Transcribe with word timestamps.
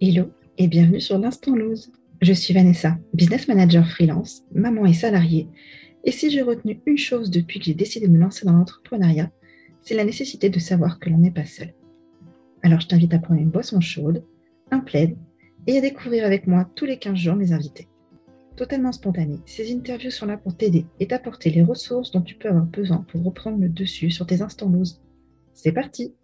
Hello 0.00 0.30
et 0.58 0.68
bienvenue 0.68 1.00
sur 1.00 1.18
l'Instant 1.18 1.56
Lose. 1.56 1.90
Je 2.22 2.32
suis 2.32 2.54
Vanessa, 2.54 2.96
business 3.14 3.48
manager 3.48 3.84
freelance, 3.84 4.44
maman 4.54 4.86
et 4.86 4.92
salariée. 4.92 5.48
Et 6.04 6.12
si 6.12 6.30
j'ai 6.30 6.42
retenu 6.42 6.80
une 6.86 6.96
chose 6.96 7.32
depuis 7.32 7.58
que 7.58 7.64
j'ai 7.64 7.74
décidé 7.74 8.06
de 8.06 8.12
me 8.12 8.20
lancer 8.20 8.46
dans 8.46 8.52
l'entrepreneuriat, 8.52 9.32
c'est 9.80 9.96
la 9.96 10.04
nécessité 10.04 10.50
de 10.50 10.60
savoir 10.60 11.00
que 11.00 11.10
l'on 11.10 11.18
n'est 11.18 11.32
pas 11.32 11.46
seul. 11.46 11.74
Alors 12.62 12.78
je 12.78 12.86
t'invite 12.86 13.12
à 13.12 13.18
prendre 13.18 13.40
une 13.40 13.50
boisson 13.50 13.80
chaude, 13.80 14.22
un 14.70 14.78
plaid 14.78 15.16
et 15.66 15.78
à 15.78 15.80
découvrir 15.80 16.24
avec 16.24 16.46
moi 16.46 16.70
tous 16.76 16.84
les 16.84 17.00
15 17.00 17.16
jours 17.16 17.34
mes 17.34 17.50
invités. 17.50 17.88
Totalement 18.54 18.92
spontané, 18.92 19.40
ces 19.46 19.74
interviews 19.74 20.12
sont 20.12 20.26
là 20.26 20.36
pour 20.36 20.56
t'aider 20.56 20.86
et 21.00 21.08
t'apporter 21.08 21.50
les 21.50 21.64
ressources 21.64 22.12
dont 22.12 22.22
tu 22.22 22.36
peux 22.36 22.50
avoir 22.50 22.66
besoin 22.66 23.04
pour 23.10 23.24
reprendre 23.24 23.58
le 23.58 23.68
dessus 23.68 24.12
sur 24.12 24.26
tes 24.26 24.42
instants 24.42 24.70
lose. 24.70 25.02
C'est 25.54 25.72
parti 25.72 26.14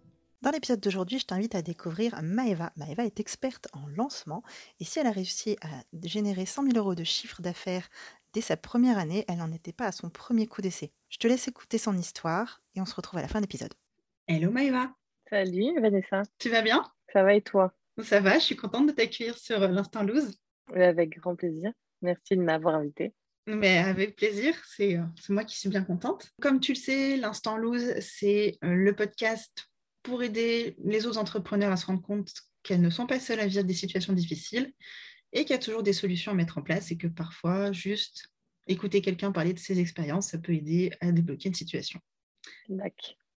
dans 0.45 0.51
l'épisode 0.51 0.79
d'aujourd'hui, 0.79 1.17
je 1.17 1.25
t'invite 1.25 1.55
à 1.55 1.63
découvrir 1.63 2.21
Maeva. 2.21 2.71
Maeva 2.75 3.03
est 3.03 3.19
experte 3.19 3.67
en 3.73 3.87
lancement 3.87 4.43
et 4.79 4.85
si 4.85 4.99
elle 4.99 5.07
a 5.07 5.11
réussi 5.11 5.57
à 5.63 5.67
générer 6.03 6.45
100 6.45 6.65
000 6.65 6.77
euros 6.77 6.93
de 6.93 7.03
chiffre 7.03 7.41
d'affaires 7.41 7.89
dès 8.31 8.41
sa 8.41 8.55
première 8.55 8.99
année, 8.99 9.25
elle 9.27 9.37
n'en 9.37 9.51
était 9.51 9.73
pas 9.73 9.87
à 9.87 9.91
son 9.91 10.11
premier 10.11 10.45
coup 10.45 10.61
d'essai. 10.61 10.91
Je 11.09 11.17
te 11.17 11.27
laisse 11.27 11.47
écouter 11.47 11.79
son 11.79 11.97
histoire 11.97 12.61
et 12.75 12.81
on 12.81 12.85
se 12.85 12.93
retrouve 12.93 13.17
à 13.17 13.21
la 13.23 13.27
fin 13.27 13.39
de 13.39 13.45
l'épisode. 13.45 13.73
Hello 14.27 14.51
Maeva 14.51 14.93
Salut 15.31 15.81
Vanessa 15.81 16.21
Tu 16.37 16.51
vas 16.51 16.61
bien? 16.61 16.83
Ça 17.11 17.23
va 17.23 17.33
et 17.33 17.41
toi? 17.41 17.73
Ça 18.03 18.19
va, 18.19 18.35
je 18.35 18.43
suis 18.43 18.55
contente 18.55 18.85
de 18.85 18.91
t'accueillir 18.91 19.35
sur 19.39 19.63
euh, 19.63 19.67
l'Instant 19.67 20.03
Loose. 20.03 20.37
Avec 20.75 21.17
grand 21.17 21.35
plaisir. 21.35 21.71
Merci 22.03 22.37
de 22.37 22.43
m'avoir 22.43 22.75
invité. 22.75 23.15
Mais 23.47 23.79
avec 23.79 24.15
plaisir, 24.15 24.53
euh, 24.79 25.01
c'est 25.19 25.33
moi 25.33 25.43
qui 25.43 25.57
suis 25.57 25.69
bien 25.69 25.83
contente. 25.83 26.31
Comme 26.39 26.59
tu 26.59 26.73
le 26.73 26.77
sais, 26.77 27.17
l'Instant 27.17 27.57
Loose, 27.57 27.99
c'est 27.99 28.59
euh, 28.63 28.75
le 28.75 28.95
podcast 28.95 29.71
pour 30.05 30.21
aider 30.21 30.75
les 30.85 31.07
autres 31.07 31.17
entrepreneurs 31.17 31.71
à 31.71 31.77
se 31.77 31.87
rendre 31.87 32.01
compte 32.01 32.31
qu'elles 32.61 32.81
ne 32.81 32.91
sont 32.91 33.07
pas 33.07 33.19
seules 33.19 33.39
à 33.39 33.47
vivre 33.47 33.63
des 33.63 33.73
situations 33.73 34.13
difficiles 34.13 34.71
et 35.33 35.41
qu'il 35.41 35.51
y 35.51 35.53
a 35.53 35.59
toujours 35.59 35.83
des 35.83 35.93
solutions 35.93 36.31
à 36.31 36.35
mettre 36.35 36.59
en 36.59 36.61
place 36.61 36.91
et 36.91 36.97
que 36.97 37.07
parfois, 37.07 37.71
juste 37.71 38.31
écouter 38.67 39.01
quelqu'un 39.01 39.31
parler 39.31 39.53
de 39.53 39.59
ses 39.59 39.79
expériences, 39.79 40.29
ça 40.29 40.37
peut 40.37 40.53
aider 40.53 40.91
à 41.01 41.11
débloquer 41.11 41.49
une 41.49 41.55
situation. 41.55 41.99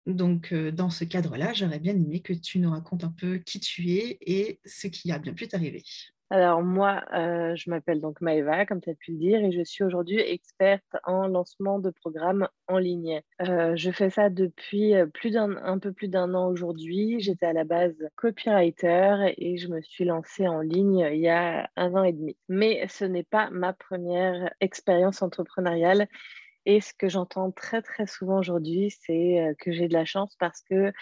Donc, 0.07 0.53
euh, 0.53 0.71
dans 0.71 0.91
ce 0.91 1.05
cadre-là, 1.05 1.55
j'aurais 1.55 1.81
bien 1.81 1.95
aimé 1.95 2.21
que 2.21 2.35
tu 2.35 2.59
nous 2.59 2.71
racontes 2.71 3.05
un 3.05 3.13
peu 3.13 3.39
qui 3.39 3.61
tu 3.61 3.91
es 3.93 4.19
et 4.21 4.61
ce 4.65 4.87
qui 4.87 5.11
a 5.11 5.19
bien 5.19 5.35
pu 5.35 5.49
t'arriver. 5.49 5.83
Alors 6.31 6.63
moi, 6.63 7.05
euh, 7.15 7.57
je 7.57 7.71
m'appelle 7.71 8.03
donc 8.03 8.21
Maëva, 8.21 8.67
comme 8.67 8.83
tu 8.83 8.91
as 8.91 8.95
pu 8.95 9.13
le 9.13 9.19
dire, 9.19 9.41
et 9.43 9.51
je 9.51 9.63
suis 9.63 9.83
aujourd'hui 9.83 10.21
experte 10.21 10.97
en 11.05 11.27
lancement 11.27 11.79
de 11.79 11.89
programmes 11.89 12.49
en 12.67 12.77
ligne. 12.77 13.23
Euh, 13.41 13.75
je 13.77 13.91
fais 13.91 14.11
ça 14.11 14.29
depuis 14.29 14.95
euh, 14.95 15.07
plus 15.07 15.31
d'un, 15.31 15.57
un 15.65 15.79
peu 15.79 15.91
plus 15.91 16.09
d'un 16.09 16.35
an 16.35 16.49
aujourd'hui. 16.49 17.19
J'étais 17.21 17.47
à 17.47 17.55
la 17.55 17.65
base 17.65 17.97
copywriter 18.17 19.33
et 19.39 19.57
je 19.57 19.69
me 19.69 19.81
suis 19.81 20.05
lancée 20.05 20.47
en 20.47 20.61
ligne 20.61 21.09
il 21.13 21.21
y 21.21 21.29
a 21.29 21.71
un 21.77 21.95
an 21.95 22.05
et 22.05 22.13
demi. 22.13 22.37
Mais 22.51 22.87
ce 22.89 23.07
n'est 23.07 23.25
pas 23.25 23.49
ma 23.51 23.73
première 23.73 24.53
expérience 24.61 25.23
entrepreneuriale. 25.23 26.09
Et 26.67 26.83
ce 26.83 26.93
que 26.93 27.09
j'entends 27.09 27.51
très 27.53 27.81
très 27.81 28.07
souvent 28.07 28.41
aujourd'hui, 28.41 28.91
c'est 28.91 29.55
que 29.59 29.73
j'ai 29.73 29.89
de 29.89 29.95
la 29.95 30.05
chance 30.05 30.37
parce 30.39 30.61
que 30.61 30.93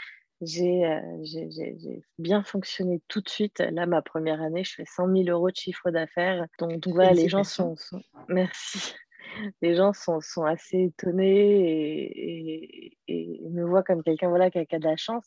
euh, 0.43 1.19
j'ai 1.23 2.03
bien 2.19 2.43
fonctionné 2.43 3.01
tout 3.09 3.21
de 3.21 3.29
suite. 3.29 3.61
Là, 3.61 3.87
ma 3.87 4.03
première 4.03 4.43
année, 4.43 4.65
je 4.65 4.75
fais 4.75 4.85
100 4.85 5.13
000 5.13 5.29
euros 5.29 5.51
de 5.51 5.57
chiffre 5.57 5.91
d'affaires. 5.91 6.47
Donc, 6.59 6.87
voilà, 6.89 7.13
les 7.13 7.29
gens 7.29 7.45
sont, 7.45 7.75
Merci. 8.29 8.95
Les 9.61 9.75
gens 9.75 9.93
sont, 9.93 10.21
sont 10.21 10.45
assez 10.45 10.85
étonnés 10.85 12.05
et, 12.07 12.97
et, 13.09 13.41
me 13.51 13.65
voient 13.65 13.83
comme 13.83 14.03
quelqu'un 14.03 14.29
voilà, 14.29 14.51
qui 14.51 14.59
a, 14.59 14.65
de 14.65 14.85
la 14.85 14.97
chance. 14.97 15.27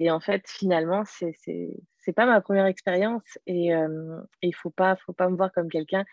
Et 0.00 0.10
en 0.10 0.20
fait, 0.20 0.42
finalement, 0.48 1.04
c'est 1.04 1.34
n'est 1.46 2.12
pas 2.14 2.26
ma 2.26 2.40
première 2.40 2.66
expérience 2.66 3.38
et 3.46 3.74
euh, 3.74 4.20
il 4.42 4.48
ne 4.48 4.54
faut 4.54 4.70
pas, 4.70 4.96
faut 4.96 5.12
pas 5.12 5.28
me 5.28 5.36
voir 5.36 5.52
comme 5.52 5.70
quelqu'un 5.70 6.04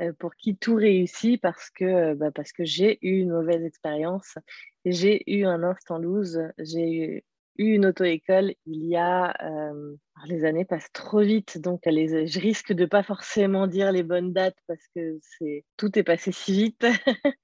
euh, 0.00 0.12
pour 0.18 0.34
qui 0.34 0.56
tout 0.56 0.74
réussit 0.74 1.40
parce 1.40 1.70
que, 1.70 2.14
bah, 2.14 2.30
parce 2.30 2.52
que 2.52 2.64
j'ai 2.64 2.98
eu 3.02 3.20
une 3.20 3.30
mauvaise 3.30 3.64
expérience, 3.64 4.38
j'ai 4.84 5.22
eu 5.30 5.44
un 5.44 5.62
instant 5.62 5.98
lose, 5.98 6.42
j'ai 6.58 6.92
eu 6.92 7.24
une 7.60 7.86
auto-école 7.86 8.54
il 8.64 8.86
y 8.86 8.96
a. 8.96 9.34
Euh, 9.44 9.94
les 10.26 10.44
années 10.44 10.64
passent 10.64 10.92
trop 10.92 11.20
vite, 11.20 11.58
donc 11.58 11.80
je 11.84 12.40
risque 12.40 12.72
de 12.72 12.86
pas 12.86 13.02
forcément 13.02 13.66
dire 13.66 13.92
les 13.92 14.02
bonnes 14.02 14.32
dates 14.32 14.58
parce 14.66 14.86
que 14.94 15.18
c'est 15.20 15.64
tout 15.76 15.98
est 15.98 16.02
passé 16.02 16.32
si 16.32 16.52
vite. 16.52 16.86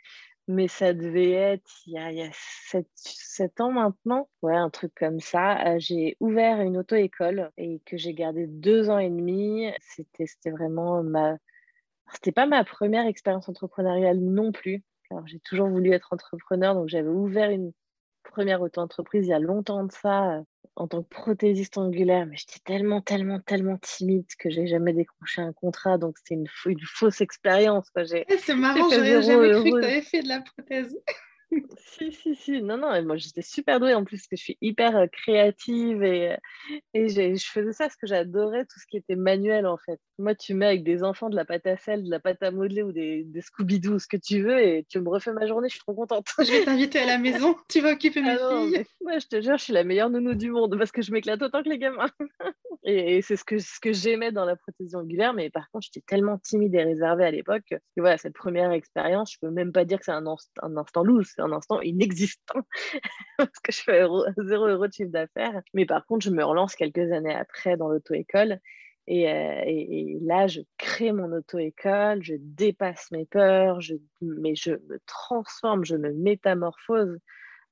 Mais 0.49 0.69
ça 0.69 0.95
devait 0.95 1.33
être 1.33 1.69
il 1.87 1.95
y 1.95 1.99
a, 1.99 2.13
il 2.13 2.19
y 2.19 2.23
a 2.23 2.31
7, 2.33 3.61
ans 3.61 3.73
maintenant. 3.73 4.29
Ouais, 4.43 4.55
un 4.55 4.71
truc 4.71 4.93
comme 4.95 5.21
ça. 5.21 5.75
Euh, 5.75 5.77
j'ai 5.79 6.17
ouvert 6.21 6.61
une 6.61 6.79
auto-école 6.79 7.51
et 7.57 7.81
que 7.85 7.97
j'ai 7.97 8.15
gardé 8.15 8.47
deux 8.47 8.89
ans 8.89 8.99
et 8.99 9.11
demi. 9.11 9.71
C'était, 9.81 10.27
c'était 10.27 10.51
vraiment 10.51 11.03
ma. 11.03 11.37
C'était 12.13 12.33
pas 12.33 12.47
ma 12.47 12.65
première 12.65 13.07
expérience 13.07 13.49
entrepreneuriale 13.49 14.21
non 14.21 14.53
plus. 14.53 14.85
Alors, 15.11 15.27
j'ai 15.27 15.41
toujours 15.41 15.69
voulu 15.69 15.91
être 15.93 16.13
entrepreneur, 16.13 16.75
donc 16.75 16.89
j'avais 16.89 17.09
ouvert 17.09 17.51
une, 17.51 17.73
première 18.31 18.61
auto-entreprise 18.61 19.27
il 19.27 19.31
y 19.31 19.35
a 19.35 19.39
longtemps 19.39 19.85
de 19.85 19.93
ça, 19.93 20.37
euh, 20.37 20.43
en 20.77 20.87
tant 20.87 21.03
que 21.03 21.09
prothésiste 21.09 21.79
angulaire, 21.79 22.27
mais 22.27 22.37
j'étais 22.37 22.61
tellement, 22.65 23.01
tellement, 23.01 23.41
tellement 23.41 23.79
timide 23.79 24.27
que 24.39 24.51
j'ai 24.51 24.67
jamais 24.67 24.93
décroché 24.93 25.41
un 25.41 25.53
contrat, 25.53 25.97
donc 25.97 26.19
c'était 26.19 26.35
une, 26.35 26.47
une, 26.67 26.81
fausse 26.85 27.21
expérience. 27.23 27.91
C'est 28.39 28.55
marrant, 28.55 28.91
j'aurais 28.91 29.23
jamais 29.23 29.51
cru 29.53 29.71
que 29.71 29.81
tu 29.81 29.85
avais 29.85 30.03
fait 30.03 30.23
de 30.23 30.29
la 30.29 30.41
prothèse 30.41 30.95
si, 31.79 32.13
si, 32.13 32.35
si. 32.35 32.63
Non, 32.63 32.77
non, 32.77 33.03
moi 33.05 33.17
j'étais 33.17 33.43
super 33.43 33.79
douée 33.81 33.95
en 33.95 34.05
plus, 34.05 34.19
parce 34.19 34.29
que 34.29 34.37
je 34.37 34.43
suis 34.43 34.59
hyper 34.61 34.97
euh, 34.97 35.07
créative 35.07 36.03
et, 36.03 36.33
euh, 36.33 36.37
et 36.95 37.09
je 37.09 37.51
faisais 37.51 37.73
ça 37.73 37.85
parce 37.85 37.97
que 37.97 38.07
j'adorais 38.07 38.65
tout 38.65 38.79
ce 38.81 38.87
qui 38.87 38.97
était 38.97 39.17
manuel 39.17 39.67
en 39.67 39.77
fait. 39.79 40.01
Moi, 40.19 40.35
tu 40.35 40.55
mets 40.55 40.67
avec 40.67 40.83
des 40.83 41.03
enfants 41.05 41.29
de 41.29 41.37
la 41.37 41.45
pâte 41.45 41.67
à 41.67 41.77
sel, 41.77 42.05
de 42.05 42.11
la 42.11 42.21
pâte 42.21 42.43
à 42.43 42.51
modeler 42.51 42.83
ou 42.83 42.93
des, 42.93 43.25
des 43.25 43.41
Scooby-Doo, 43.41 43.99
ce 43.99 44.09
que 44.09 44.17
tu 44.17 44.43
veux, 44.43 44.59
et 44.61 44.87
tu 44.89 44.99
me 45.01 45.09
refais 45.09 45.33
ma 45.33 45.47
journée, 45.47 45.69
je 45.69 45.75
suis 45.75 45.83
trop 45.83 45.95
contente. 45.95 46.27
Je 46.39 46.51
vais 46.51 46.65
t'inviter 46.65 47.01
à 47.01 47.07
la 47.07 47.19
maison, 47.19 47.57
tu 47.69 47.81
vas 47.81 47.93
occuper 47.93 48.23
mes 48.23 48.37
ah 48.41 48.51
filles. 48.51 48.85
Moi, 49.03 49.19
je 49.19 49.27
te 49.27 49.41
jure, 49.41 49.59
je 49.59 49.65
suis 49.65 49.73
la 49.73 49.85
meilleure 49.85 50.11
nounou 50.11 50.35
du 50.35 50.51
monde 50.51 50.77
parce 50.79 50.93
que 50.93 51.03
je 51.03 51.13
m'éclate 51.13 51.43
autant 51.43 51.63
que 51.63 51.69
les 51.69 51.79
gamins. 51.79 52.11
et, 52.85 53.21
c'est 53.23 53.37
ce 53.37 53.45
que, 53.45 53.59
ce 53.59 53.79
que 53.81 53.93
j'aimais 53.93 54.33
dans 54.33 54.45
la 54.45 54.57
prothésie 54.57 54.97
angulaire, 54.97 55.35
mais 55.35 55.51
par 55.51 55.71
contre, 55.71 55.87
j'étais 55.87 56.05
tellement 56.07 56.39
timide 56.39 56.75
et 56.75 56.83
réservée 56.83 57.25
à 57.25 57.31
l'époque 57.31 57.65
que 57.71 57.77
voilà, 57.97 58.19
cette 58.19 58.35
première 58.35 58.73
expérience, 58.73 59.33
je 59.33 59.39
peux 59.41 59.51
même 59.51 59.73
pas 59.73 59.85
dire 59.85 59.99
que 59.99 60.05
c'est 60.05 60.13
un, 60.13 60.25
un 60.63 60.77
instant 60.77 61.03
loose, 61.03 61.35
c'est 61.37 61.43
un 61.43 61.53
instant 61.53 61.81
inexistant 61.81 62.61
parce 63.39 63.59
que 63.63 63.73
je 63.73 63.81
fais 63.81 64.07
zéro 64.47 64.67
euro 64.67 64.87
de 64.87 64.93
chiffre 64.93 65.11
d'affaires. 65.11 65.61
Mais 65.75 65.87
par 65.87 66.07
contre, 66.07 66.25
je 66.25 66.31
me 66.31 66.45
relance 66.45 66.75
quelques 66.75 67.13
années 67.13 67.35
après 67.35 67.77
dans 67.77 67.89
l'auto-école. 67.89 68.61
Et, 69.09 69.31
euh, 69.31 69.63
et, 69.65 70.19
là, 70.23 70.49
je 70.49 70.63
crée 70.79 71.13
mon 71.13 71.31
auto-école, 71.33 72.23
je 72.25 72.35
dépasse 72.39 73.11
mes 73.13 73.25
peurs, 73.25 73.81
je, 73.81 73.95
mais 74.21 74.57
je 74.57 74.73
me 74.73 74.99
transforme, 75.07 75.85
je 75.85 75.95
me 75.95 76.13
métamorphose. 76.13 77.19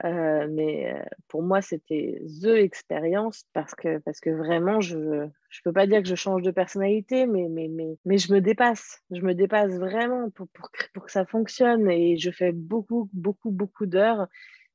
Euh, 0.03 0.49
mais 0.50 0.93
euh, 0.93 1.05
pour 1.28 1.43
moi, 1.43 1.62
c'était 1.62 2.21
the 2.43 2.47
expérience 2.47 3.44
parce 3.53 3.75
que, 3.75 3.99
parce 3.99 4.19
que 4.19 4.31
vraiment, 4.31 4.81
je 4.81 4.99
ne 4.99 5.28
peux 5.62 5.72
pas 5.72 5.87
dire 5.87 6.03
que 6.03 6.09
je 6.09 6.16
change 6.16 6.43
de 6.43 6.50
personnalité, 6.50 7.27
mais, 7.27 7.49
mais, 7.49 7.69
mais, 7.69 7.97
mais 8.04 8.19
je 8.19 8.33
me 8.33 8.41
dépasse. 8.41 9.03
Je 9.10 9.21
me 9.21 9.34
dépasse 9.34 9.72
vraiment 9.72 10.31
pour, 10.31 10.49
pour, 10.49 10.69
pour 10.93 11.04
que 11.04 11.12
ça 11.12 11.25
fonctionne 11.25 11.88
et 11.91 12.16
je 12.16 12.31
fais 12.31 12.53
beaucoup, 12.53 13.09
beaucoup, 13.12 13.50
beaucoup 13.50 13.87
d'heures. 13.87 14.27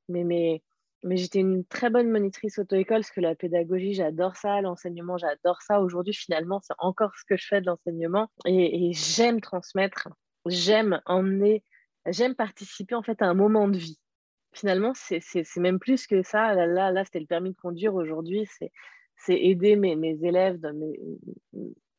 Mais, 0.08 0.24
mais, 0.24 0.64
mais 1.04 1.18
j'étais 1.18 1.40
une 1.40 1.66
très 1.66 1.90
bonne 1.90 2.10
monitrice 2.10 2.58
auto-école 2.58 3.02
parce 3.02 3.12
que 3.12 3.22
la 3.22 3.36
pédagogie, 3.36 3.94
j'adore 3.94 4.38
ça, 4.38 4.62
l'enseignement, 4.62 5.18
j'adore 5.18 5.62
ça. 5.62 5.82
Aujourd'hui, 5.82 6.14
finalement, 6.14 6.62
c'est 6.64 6.74
encore 6.80 7.12
ce 7.18 7.26
que 7.26 7.36
je 7.36 7.46
fais 7.46 7.60
de 7.60 7.66
l'enseignement 7.66 8.30
et, 8.46 8.90
et 8.90 8.94
j'aime 8.94 9.42
transmettre, 9.42 10.08
j'aime 10.46 11.02
emmener, 11.06 11.64
j'aime 12.08 12.36
participer 12.36 12.96
en 12.96 13.04
fait 13.04 13.22
à 13.22 13.28
un 13.28 13.34
moment 13.34 13.68
de 13.68 13.78
vie 13.78 14.00
finalement, 14.54 14.94
c'est 14.94 15.58
même 15.58 15.80
plus 15.80 16.08
que 16.08 16.24
ça. 16.24 16.54
Là, 16.54 16.66
là, 16.66 16.92
là 16.92 17.06
c'était 17.06 17.20
le 17.20 17.26
permis 17.26 17.52
de 17.52 17.58
conduire 17.58 17.96
aujourd'hui. 17.96 18.48
C'est 19.16 19.36
aider 19.36 19.76
mes, 19.76 19.96
mes 19.96 20.18
élèves, 20.24 20.60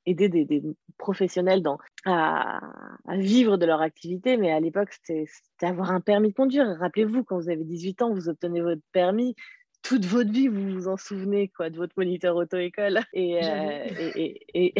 aider 0.06 0.28
des, 0.28 0.44
des, 0.44 0.62
professionnels 0.98 1.62
dans, 1.62 1.78
à, 2.04 2.60
à, 3.06 3.16
vivre 3.16 3.56
de 3.56 3.66
leur 3.66 3.80
activité. 3.80 4.36
Mais 4.36 4.50
à 4.52 4.60
l'époque, 4.60 4.92
c'était 4.92 5.26
avoir 5.62 5.90
un 5.90 6.00
permis 6.00 6.30
de 6.30 6.34
conduire. 6.34 6.66
Rappelez-vous, 6.78 7.24
quand 7.24 7.38
vous 7.38 7.50
avez 7.50 7.64
18 7.64 8.02
ans, 8.02 8.14
vous 8.14 8.28
obtenez 8.28 8.60
votre 8.60 8.82
permis. 8.92 9.34
Toute 9.82 10.04
votre 10.04 10.30
vie, 10.30 10.48
vous 10.48 10.68
vous 10.70 10.88
en 10.88 10.98
souvenez 10.98 11.48
quoi, 11.48 11.70
de 11.70 11.76
votre 11.76 11.94
moniteur 11.96 12.36
auto-école. 12.36 13.00
Et, 13.14 13.42
euh, 13.42 13.86
et, 14.14 14.46
et, 14.52 14.74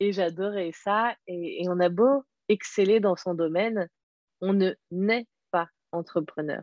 et 0.00 0.12
j'adorais 0.12 0.70
ça. 0.72 1.14
Et, 1.26 1.66
on 1.68 1.78
a 1.80 1.90
beau 1.90 2.22
exceller 2.48 3.00
dans 3.00 3.16
son 3.16 3.34
domaine, 3.34 3.88
on 4.40 4.52
ne 4.52 4.72
naît 4.90 5.26
entrepreneur. 5.94 6.62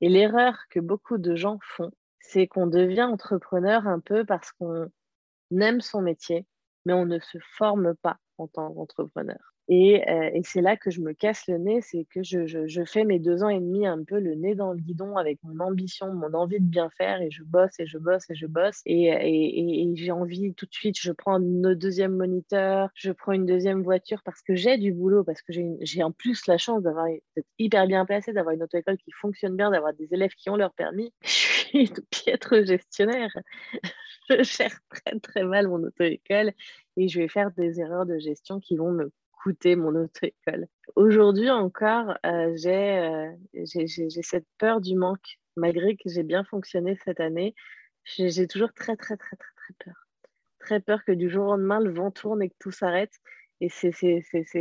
Et 0.00 0.08
l'erreur 0.08 0.56
que 0.70 0.80
beaucoup 0.80 1.18
de 1.18 1.34
gens 1.36 1.58
font, 1.62 1.90
c'est 2.20 2.46
qu'on 2.46 2.66
devient 2.66 3.02
entrepreneur 3.02 3.86
un 3.86 4.00
peu 4.00 4.24
parce 4.24 4.52
qu'on 4.52 4.90
aime 5.58 5.80
son 5.80 6.02
métier, 6.02 6.46
mais 6.84 6.92
on 6.92 7.06
ne 7.06 7.18
se 7.18 7.38
forme 7.56 7.94
pas 7.96 8.18
en 8.38 8.46
tant 8.46 8.72
qu'entrepreneur. 8.72 9.49
Et, 9.72 10.02
euh, 10.10 10.30
et 10.34 10.42
c'est 10.42 10.62
là 10.62 10.76
que 10.76 10.90
je 10.90 11.00
me 11.00 11.12
casse 11.12 11.46
le 11.46 11.56
nez, 11.56 11.80
c'est 11.80 12.04
que 12.04 12.24
je, 12.24 12.84
fais 12.86 13.04
mes 13.04 13.20
deux 13.20 13.44
ans 13.44 13.48
et 13.48 13.60
demi 13.60 13.86
un 13.86 14.02
peu 14.02 14.18
le 14.18 14.34
nez 14.34 14.56
dans 14.56 14.72
le 14.72 14.80
guidon 14.80 15.16
avec 15.16 15.38
mon 15.44 15.64
ambition, 15.64 16.12
mon 16.12 16.34
envie 16.34 16.58
de 16.58 16.66
bien 16.66 16.90
faire, 16.90 17.22
et 17.22 17.30
je 17.30 17.44
bosse 17.44 17.78
et 17.78 17.86
je 17.86 17.96
bosse 17.96 18.28
et 18.30 18.34
je 18.34 18.46
bosse. 18.46 18.82
Et, 18.84 19.92
j'ai 19.94 20.10
envie 20.10 20.54
tout 20.54 20.66
de 20.66 20.74
suite, 20.74 20.96
je 21.00 21.12
prends 21.12 21.34
un 21.36 21.74
deuxième 21.74 22.16
moniteur, 22.16 22.88
je 22.94 23.12
prends 23.12 23.30
une 23.30 23.46
deuxième 23.46 23.84
voiture 23.84 24.22
parce 24.24 24.42
que 24.42 24.56
j'ai 24.56 24.76
du 24.76 24.92
boulot, 24.92 25.22
parce 25.22 25.40
que 25.40 25.52
j'ai 25.52 26.02
en 26.02 26.10
plus 26.10 26.48
la 26.48 26.58
chance 26.58 26.82
d'avoir 26.82 27.06
d'être 27.36 27.46
hyper 27.60 27.86
bien 27.86 28.04
placée, 28.04 28.32
d'avoir 28.32 28.56
une 28.56 28.64
auto-école 28.64 28.96
qui 28.98 29.12
fonctionne 29.12 29.56
bien, 29.56 29.70
d'avoir 29.70 29.94
des 29.94 30.12
élèves 30.12 30.34
qui 30.36 30.50
ont 30.50 30.56
leur 30.56 30.74
permis. 30.74 31.12
Je 31.22 31.76
suis 31.76 31.86
une 31.86 32.04
piètre 32.10 32.64
gestionnaire. 32.64 33.30
je 34.30 34.42
gère 34.42 34.76
très 34.88 35.18
très 35.20 35.44
mal 35.44 35.68
mon 35.68 35.82
auto-école 35.84 36.52
et 36.96 37.08
je 37.08 37.20
vais 37.20 37.28
faire 37.28 37.50
des 37.52 37.80
erreurs 37.80 38.06
de 38.06 38.18
gestion 38.18 38.58
qui 38.58 38.76
vont 38.76 38.90
me 38.90 39.12
coûter 39.42 39.76
mon 39.76 39.94
auto-école. 39.94 40.66
Aujourd'hui 40.96 41.50
encore, 41.50 42.16
euh, 42.26 42.54
euh, 42.66 43.30
j'ai 43.54 44.22
cette 44.22 44.46
peur 44.58 44.80
du 44.80 44.94
manque, 44.94 45.38
malgré 45.56 45.96
que 45.96 46.08
j'ai 46.08 46.22
bien 46.22 46.44
fonctionné 46.44 46.98
cette 47.04 47.20
année. 47.20 47.54
J'ai 48.04 48.46
toujours 48.46 48.72
très 48.72 48.96
très 48.96 49.16
très 49.16 49.36
très 49.36 49.54
très 49.56 49.74
peur. 49.84 49.94
Très 50.58 50.80
peur 50.80 51.04
que 51.04 51.12
du 51.12 51.30
jour 51.30 51.46
au 51.46 51.50
lendemain, 51.52 51.80
le 51.80 51.92
vent 51.92 52.10
tourne 52.10 52.42
et 52.42 52.50
que 52.50 52.56
tout 52.58 52.70
s'arrête. 52.70 53.12
Et 53.60 53.68
c'est 53.68 54.00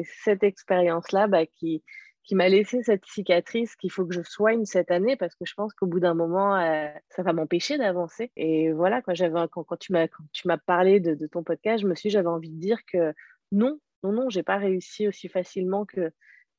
cette 0.04 0.44
expérience-là 0.44 1.28
bah, 1.28 1.46
qui, 1.46 1.84
qui 2.24 2.36
m'a 2.36 2.50
laissé 2.50 2.84
cette 2.84 3.06
cicatrice 3.06 3.76
qu'il 3.76 3.92
faut 3.92 4.06
que 4.06 4.14
je 4.14 4.22
soigne 4.22 4.66
cette 4.66 4.92
année 4.92 5.16
parce 5.16 5.36
que 5.36 5.46
je 5.46 5.54
pense 5.54 5.74
qu'au 5.74 5.88
bout 5.88 6.00
d'un 6.00 6.14
moment, 6.14 6.56
euh, 6.58 6.88
ça 7.10 7.24
va 7.24 7.34
m'empêcher 7.34 7.78
d'avancer. 7.78 8.32
Et 8.36 8.72
voilà, 8.72 9.02
quand, 9.02 9.14
quand, 9.52 9.64
quand 9.64 9.78
tu 9.78 9.94
m'as 9.94 10.58
parlé 10.58 11.00
de, 11.00 11.16
de, 11.16 11.28
ton 11.28 11.44
podcast, 11.44 11.82
je 11.82 11.88
me 11.88 11.96
suis 11.96 12.10
j'avais 12.10 12.28
envie 12.28 12.50
de 12.52 12.60
dire 12.60 12.80
que 12.86 13.14
non, 13.52 13.80
non, 14.04 14.12
non, 14.12 14.30
j'ai 14.30 14.44
pas 14.44 14.58
réussi 14.58 15.08
aussi 15.08 15.30
facilement 15.30 15.86
que 15.86 16.12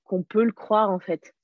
qu'on 0.04 0.22
peut 0.22 0.44
le 0.44 0.52
croire 0.52 0.90
en 0.90 0.98
fait. 0.98 1.34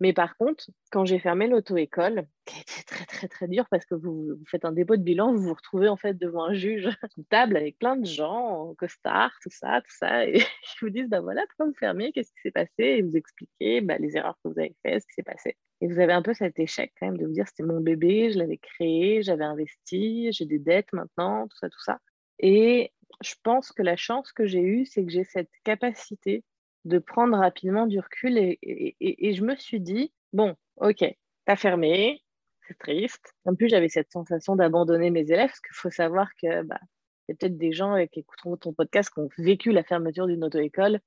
Mais 0.00 0.12
par 0.12 0.36
contre, 0.36 0.66
quand 0.90 1.06
j'ai 1.06 1.18
fermé 1.18 1.46
l'auto-école, 1.48 2.26
qui 2.44 2.60
été 2.60 2.84
très 2.86 3.06
très 3.06 3.28
très 3.28 3.48
dur 3.48 3.66
parce 3.70 3.86
que 3.86 3.94
vous, 3.94 4.38
faites 4.46 4.64
un 4.66 4.72
dépôt 4.72 4.96
de 4.96 5.02
bilan, 5.02 5.32
vous 5.32 5.42
vous 5.42 5.54
retrouvez 5.54 5.88
en 5.88 5.96
fait 5.96 6.14
devant 6.14 6.44
un 6.44 6.54
juge, 6.54 6.86
une 7.16 7.24
table 7.24 7.56
avec 7.56 7.78
plein 7.78 7.96
de 7.96 8.04
gens, 8.04 8.70
en 8.70 8.74
tout 8.74 8.86
ça, 9.02 9.30
tout 9.42 9.96
ça, 9.96 10.26
et 10.26 10.34
ils 10.40 10.78
vous 10.82 10.90
disent, 10.90 11.08
bah 11.08 11.20
voilà, 11.20 11.44
pourquoi 11.48 11.66
vous 11.66 11.78
fermez, 11.78 12.12
qu'est-ce 12.12 12.30
qui 12.32 12.40
s'est 12.42 12.50
passé, 12.50 12.70
et 12.78 13.02
vous 13.02 13.16
expliquez 13.16 13.80
bah, 13.80 13.96
les 13.98 14.16
erreurs 14.16 14.36
que 14.44 14.50
vous 14.50 14.58
avez 14.58 14.76
faites, 14.82 15.02
ce 15.02 15.06
qui 15.06 15.14
s'est 15.14 15.22
passé. 15.22 15.56
Et 15.80 15.88
vous 15.88 15.98
avez 15.98 16.12
un 16.12 16.22
peu 16.22 16.34
cet 16.34 16.58
échec 16.58 16.92
quand 16.98 17.06
même 17.06 17.18
de 17.18 17.26
vous 17.26 17.32
dire, 17.32 17.46
c'était 17.48 17.62
mon 17.62 17.80
bébé, 17.80 18.30
je 18.32 18.38
l'avais 18.38 18.58
créé, 18.58 19.22
j'avais 19.22 19.44
investi, 19.44 20.30
j'ai 20.32 20.46
des 20.46 20.58
dettes 20.58 20.92
maintenant, 20.92 21.48
tout 21.48 21.56
ça, 21.56 21.70
tout 21.70 21.82
ça. 21.82 21.98
Et 22.38 22.92
je 23.22 23.34
pense 23.42 23.72
que 23.72 23.82
la 23.82 23.96
chance 23.96 24.32
que 24.32 24.46
j'ai 24.46 24.60
eue, 24.60 24.86
c'est 24.86 25.04
que 25.04 25.10
j'ai 25.10 25.24
cette 25.24 25.50
capacité 25.64 26.44
de 26.84 26.98
prendre 26.98 27.36
rapidement 27.36 27.86
du 27.86 27.98
recul 27.98 28.38
et, 28.38 29.34
je 29.34 29.42
me 29.42 29.56
suis 29.56 29.80
dit, 29.80 30.12
bon, 30.32 30.54
ok, 30.76 31.04
t'as 31.44 31.56
fermé, 31.56 32.22
c'est 32.66 32.78
triste. 32.78 33.34
En 33.44 33.54
plus, 33.54 33.68
j'avais 33.68 33.88
cette 33.88 34.12
sensation 34.12 34.56
d'abandonner 34.56 35.10
mes 35.10 35.30
élèves, 35.30 35.48
parce 35.48 35.60
qu'il 35.60 35.74
faut 35.74 35.90
savoir 35.90 36.28
que 36.40 36.62
bah, 36.62 36.80
y 37.28 37.32
a 37.32 37.34
peut-être 37.34 37.58
des 37.58 37.72
gens 37.72 37.96
euh, 37.96 38.06
qui 38.06 38.20
écouteront 38.20 38.56
ton 38.56 38.72
podcast 38.72 39.10
qui 39.12 39.20
ont 39.20 39.28
vécu 39.38 39.72
la 39.72 39.82
fermeture 39.82 40.26
d'une 40.26 40.44
auto-école, 40.44 41.00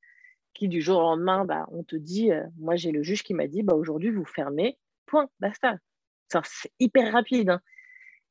qui 0.54 0.68
du 0.68 0.82
jour 0.82 1.00
au 1.00 1.02
lendemain, 1.02 1.46
bah, 1.46 1.68
on 1.72 1.84
te 1.84 1.96
dit, 1.96 2.32
euh, 2.32 2.44
moi 2.58 2.76
j'ai 2.76 2.92
le 2.92 3.04
juge 3.04 3.24
qui 3.24 3.34
m'a 3.34 3.48
dit, 3.48 3.64
bah, 3.64 3.76
aujourd'hui 3.76 4.10
vous 4.10 4.26
fermez, 4.26 4.78
point, 5.06 5.30
basta. 5.40 5.78
C'est 6.44 6.72
hyper 6.80 7.12
rapide. 7.12 7.50
Hein. 7.50 7.62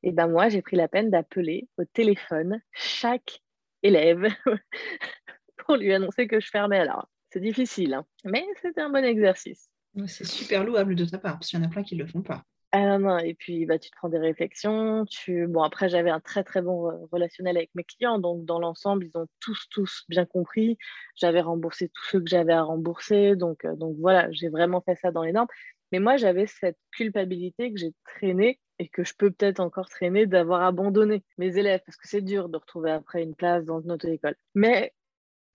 Et 0.03 0.11
ben 0.11 0.27
moi, 0.27 0.47
j'ai 0.47 0.61
pris 0.61 0.77
la 0.77 0.87
peine 0.87 1.09
d'appeler 1.09 1.67
au 1.77 1.83
téléphone 1.83 2.61
chaque 2.71 3.41
élève 3.83 4.27
pour 5.65 5.75
lui 5.75 5.93
annoncer 5.93 6.27
que 6.27 6.39
je 6.39 6.47
fermais. 6.49 6.79
Alors, 6.79 7.07
c'est 7.31 7.39
difficile, 7.39 7.93
hein. 7.93 8.05
mais 8.25 8.45
c'était 8.61 8.81
un 8.81 8.89
bon 8.89 9.03
exercice. 9.03 9.69
C'est 10.07 10.25
super 10.25 10.63
louable 10.63 10.95
de 10.95 11.05
ta 11.05 11.17
part, 11.17 11.33
parce 11.33 11.47
qu'il 11.49 11.59
y 11.59 11.61
en 11.61 11.65
a 11.65 11.69
plein 11.69 11.83
qui 11.83 11.95
ne 11.95 12.03
le 12.03 12.07
font 12.07 12.21
pas. 12.21 12.43
Ah 12.71 12.99
et 13.25 13.33
puis 13.33 13.65
bah, 13.65 13.79
tu 13.79 13.89
te 13.89 13.95
prends 13.95 14.09
des 14.09 14.19
réflexions. 14.19 15.03
Bon, 15.47 15.63
après, 15.63 15.89
j'avais 15.89 16.11
un 16.11 16.19
très 16.19 16.43
très 16.43 16.61
bon 16.61 17.07
relationnel 17.11 17.57
avec 17.57 17.71
mes 17.73 17.83
clients, 17.83 18.19
donc 18.19 18.45
dans 18.45 18.59
l'ensemble, 18.59 19.05
ils 19.07 19.17
ont 19.17 19.25
tous, 19.39 19.67
tous 19.71 20.05
bien 20.07 20.25
compris. 20.25 20.77
J'avais 21.15 21.41
remboursé 21.41 21.89
tous 21.89 22.03
ceux 22.05 22.19
que 22.19 22.29
j'avais 22.29 22.53
à 22.53 22.61
rembourser, 22.61 23.35
donc, 23.35 23.65
voilà, 23.99 24.31
j'ai 24.31 24.49
vraiment 24.49 24.81
fait 24.81 24.95
ça 24.95 25.11
dans 25.11 25.23
les 25.23 25.31
normes. 25.31 25.47
Mais 25.91 25.97
moi, 25.99 26.17
j'avais 26.17 26.45
cette 26.45 26.77
culpabilité 26.91 27.73
que 27.73 27.79
j'ai 27.79 27.91
traînée 28.05 28.59
et 28.77 28.87
que 28.87 29.03
je 29.03 29.13
peux 29.17 29.31
peut-être 29.31 29.59
encore 29.59 29.89
traîner 29.89 30.27
d'avoir 30.27 30.61
abandonné 30.61 31.23
mes 31.39 31.57
élèves, 31.57 31.81
parce 31.87 31.97
que 31.97 32.07
c'est 32.07 32.21
dur 32.21 32.49
de 32.49 32.57
retrouver 32.57 32.91
après 32.91 33.23
une 33.23 33.33
place 33.35 33.65
dans 33.65 33.81
une 33.81 33.91
auto-école. 33.93 34.35
Mais 34.53 34.93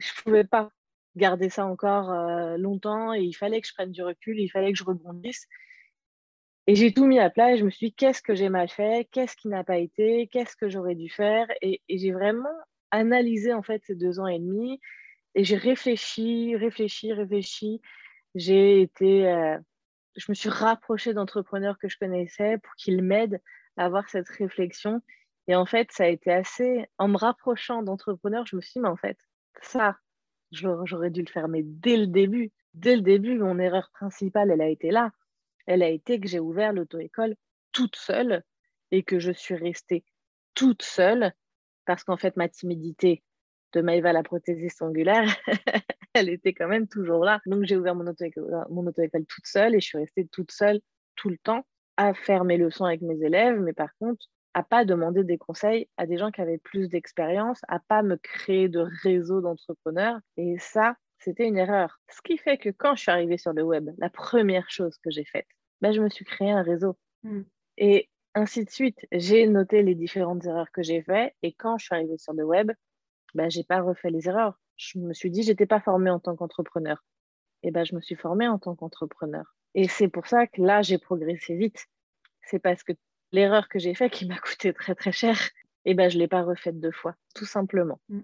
je 0.01 0.11
ne 0.19 0.23
pouvais 0.25 0.45
pas 0.45 0.71
garder 1.17 1.51
ça 1.51 1.67
encore 1.67 2.13
longtemps 2.59 3.15
et 3.15 3.23
il 3.23 3.35
fallait 3.35 3.61
que 3.61 3.69
je 3.69 3.75
prenne 3.75 3.93
du 3.93 4.03
recul, 4.03 4.41
il 4.41 4.49
fallait 4.51 4.73
que 4.73 4.79
je 4.79 4.85
rebondisse. 4.85 5.47
Et 6.67 6.75
j'ai 6.75 6.93
tout 6.93 7.05
mis 7.05 7.19
à 7.19 7.29
plat 7.29 7.53
et 7.53 7.59
je 7.59 7.65
me 7.65 7.71
suis 7.71 7.89
dit, 7.89 7.95
qu'est-ce 7.95 8.23
que 8.23 8.35
j'ai 8.35 8.49
mal 8.49 8.69
fait? 8.69 9.07
Qu'est-ce 9.13 9.37
qui 9.37 9.49
n'a 9.49 9.65
pas 9.65 9.77
été? 9.77 10.29
Qu'est-ce 10.29 10.57
que 10.57 10.69
j'aurais 10.69 10.95
dû 10.95 11.11
faire? 11.11 11.47
Et, 11.61 11.83
j'ai 11.89 12.13
vraiment 12.13 12.49
analysé 12.91 13.53
en 13.53 13.63
fait 13.63 13.83
ces 13.85 13.95
deux 13.95 14.21
ans 14.21 14.27
et 14.27 14.39
demi 14.39 14.81
et 15.35 15.45
j'ai 15.45 15.57
réfléchi, 15.57 16.57
réfléchi, 16.57 17.13
réfléchi. 17.13 17.81
J'ai 18.35 18.81
été, 18.81 19.29
euh, 19.29 19.59
je 20.17 20.27
me 20.29 20.35
suis 20.35 20.49
rapprochée 20.49 21.13
d'entrepreneurs 21.13 21.79
que 21.79 21.89
je 21.89 21.99
connaissais 21.99 22.59
pour 22.59 22.75
qu'ils 22.77 23.03
m'aident 23.03 23.41
à 23.77 23.85
avoir 23.85 24.09
cette 24.09 24.29
réflexion. 24.29 25.03
Et 25.49 25.55
en 25.55 25.67
fait, 25.67 25.93
ça 25.93 26.05
a 26.05 26.09
été 26.09 26.33
assez, 26.33 26.87
en 26.99 27.09
me 27.09 27.19
rapprochant 27.19 27.83
d'entrepreneurs, 27.83 28.47
je 28.47 28.57
me 28.57 28.63
suis 28.63 28.75
dit, 28.75 28.81
mais 28.81 28.89
en 28.89 28.97
fait, 28.97 29.19
ça, 29.61 29.99
j'aurais 30.53 31.11
dû 31.11 31.23
le 31.23 31.31
faire, 31.31 31.49
mais 31.49 31.63
dès 31.63 31.97
le 31.97 32.07
début, 32.07 32.53
dès 32.73 32.97
le 32.97 33.03
début, 33.03 33.39
mon 33.39 33.59
erreur 33.59 33.91
principale, 33.93 34.51
elle 34.51 34.63
a 34.63 34.69
été 34.69 34.91
là. 34.91 35.13
Elle 35.67 35.83
a 35.83 35.89
été 35.89 36.21
que 36.21 36.29
j'ai 36.29 36.41
ouvert 36.41 36.73
l'auto-école 36.73 37.35
toute 37.73 37.97
seule 37.97 38.43
et 38.91 39.03
que 39.03 39.19
je 39.19 39.33
suis 39.33 39.55
restée 39.55 40.05
toute 40.55 40.83
seule 40.83 41.33
parce 41.85 42.05
qu'en 42.05 42.17
fait, 42.17 42.37
ma 42.37 42.49
timidité 42.49 43.23
de 43.73 43.81
Maëva 43.81 44.13
la 44.13 44.23
prothésiste 44.23 44.83
angulaire, 44.83 45.25
elle 46.15 46.29
était 46.29 46.55
quand 46.55 46.69
même 46.69 46.89
toujours 46.89 47.25
là. 47.25 47.41
Donc, 47.47 47.65
j'ai 47.65 47.77
ouvert 47.77 47.95
mon 47.95 48.07
auto-école 48.07 49.27
toute 49.27 49.47
seule 49.47 49.75
et 49.75 49.81
je 49.81 49.87
suis 49.87 49.99
restée 49.99 50.27
toute 50.29 50.53
seule 50.53 50.81
tout 51.17 51.29
le 51.29 51.39
temps 51.39 51.67
à 51.97 52.15
faire 52.15 52.45
mes 52.45 52.57
leçons 52.57 52.85
avec 52.85 53.03
mes 53.03 53.23
élèves, 53.23 53.61
mais 53.61 53.73
par 53.73 53.91
contre, 53.99 54.27
à 54.55 54.63
pas 54.63 54.85
demander 54.85 55.25
des 55.25 55.39
conseils 55.39 55.89
à 55.97 56.07
des 56.07 56.17
gens 56.17 56.31
qui 56.31 56.41
avaient 56.41 56.59
plus 56.59 56.89
d'expérience, 56.89 57.61
à 57.69 57.81
pas 57.81 58.03
me 58.03 58.17
créer 58.17 58.69
de 58.69 58.87
réseau 59.03 59.41
d'entrepreneurs. 59.41 60.19
Et 60.37 60.57
ça, 60.59 60.95
c'était 61.25 61.47
une 61.47 61.56
erreur. 61.56 62.00
Ce 62.09 62.21
qui 62.23 62.37
fait 62.37 62.59
que 62.59 62.69
quand 62.69 62.94
je 62.97 63.03
suis 63.03 63.11
arrivée 63.11 63.38
sur 63.38 63.53
le 63.53 63.62
web, 63.62 63.91
la 63.99 64.11
première 64.11 64.71
chose 64.71 64.99
que 64.99 65.11
j'ai 65.11 65.25
faite, 65.25 65.47
ben, 65.81 65.93
je 65.93 66.00
me 66.00 66.09
suis 66.09 66.25
créé 66.25 66.50
un 66.50 66.62
réseau. 66.62 66.97
Hmm. 67.23 67.43
Et 67.79 68.09
ainsi 68.35 68.65
de 68.65 68.71
suite. 68.71 68.99
J'ai 69.12 69.47
noté 69.47 69.82
les 69.82 69.94
différentes 69.94 70.44
erreurs 70.44 70.71
que 70.73 70.82
j'ai 70.82 71.03
faites. 71.03 71.35
Et 71.43 71.53
quand 71.53 71.79
je 71.79 71.87
suis 71.87 71.94
arrivée 71.94 72.19
sur 72.19 72.32
le 72.32 72.44
web, 72.44 72.73
ben, 73.35 73.50
je 73.50 73.59
n'ai 73.59 73.65
pas 73.65 73.81
refait 73.81 74.11
les 74.11 74.29
erreurs. 74.29 74.59
Je 74.76 74.99
me 74.99 75.13
suis 75.15 75.31
dit, 75.31 75.43
je 75.43 75.51
n'étais 75.51 75.67
pas 75.67 75.81
formée 75.81 76.10
en 76.10 76.20
tant 76.20 76.37
qu'entrepreneur. 76.37 77.05
Et 77.63 77.70
ben, 77.70 77.84
je 77.84 77.94
me 77.94 78.01
suis 78.01 78.17
formée 78.17 78.49
en 78.49 78.58
tant 78.58 78.75
qu'entrepreneur. 78.75 79.56
Et 79.75 79.89
c'est 79.89 80.08
pour 80.08 80.27
ça 80.27 80.46
que 80.46 80.60
là, 80.60 80.82
j'ai 80.82 80.99
progressé 80.99 81.56
vite. 81.56 81.87
C'est 82.43 82.58
parce 82.58 82.82
que 82.82 82.93
l'erreur 83.32 83.69
que 83.69 83.79
j'ai 83.79 83.94
faite 83.94 84.13
qui 84.13 84.27
m'a 84.27 84.39
coûté 84.39 84.72
très 84.72 84.94
très 84.94 85.13
cher, 85.13 85.39
et 85.84 85.94
ben, 85.94 86.10
je 86.10 86.17
ne 86.17 86.22
l'ai 86.22 86.29
pas 86.29 86.43
refaite 86.43 86.81
deux 86.81 86.93
fois, 86.93 87.15
tout 87.34 87.46
simplement. 87.46 88.01
Hmm. 88.08 88.22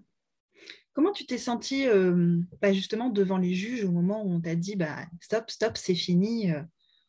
Comment 0.92 1.12
tu 1.12 1.24
t'es 1.24 1.38
sentie 1.38 1.86
euh, 1.86 2.38
bah, 2.60 2.72
justement 2.72 3.10
devant 3.10 3.38
les 3.38 3.54
juges 3.54 3.84
au 3.84 3.92
moment 3.92 4.24
où 4.24 4.32
on 4.32 4.40
t'a 4.40 4.56
dit 4.56 4.74
bah, 4.74 4.96
stop, 5.20 5.50
stop, 5.50 5.76
c'est 5.76 5.94
fini, 5.94 6.50
euh, 6.50 6.60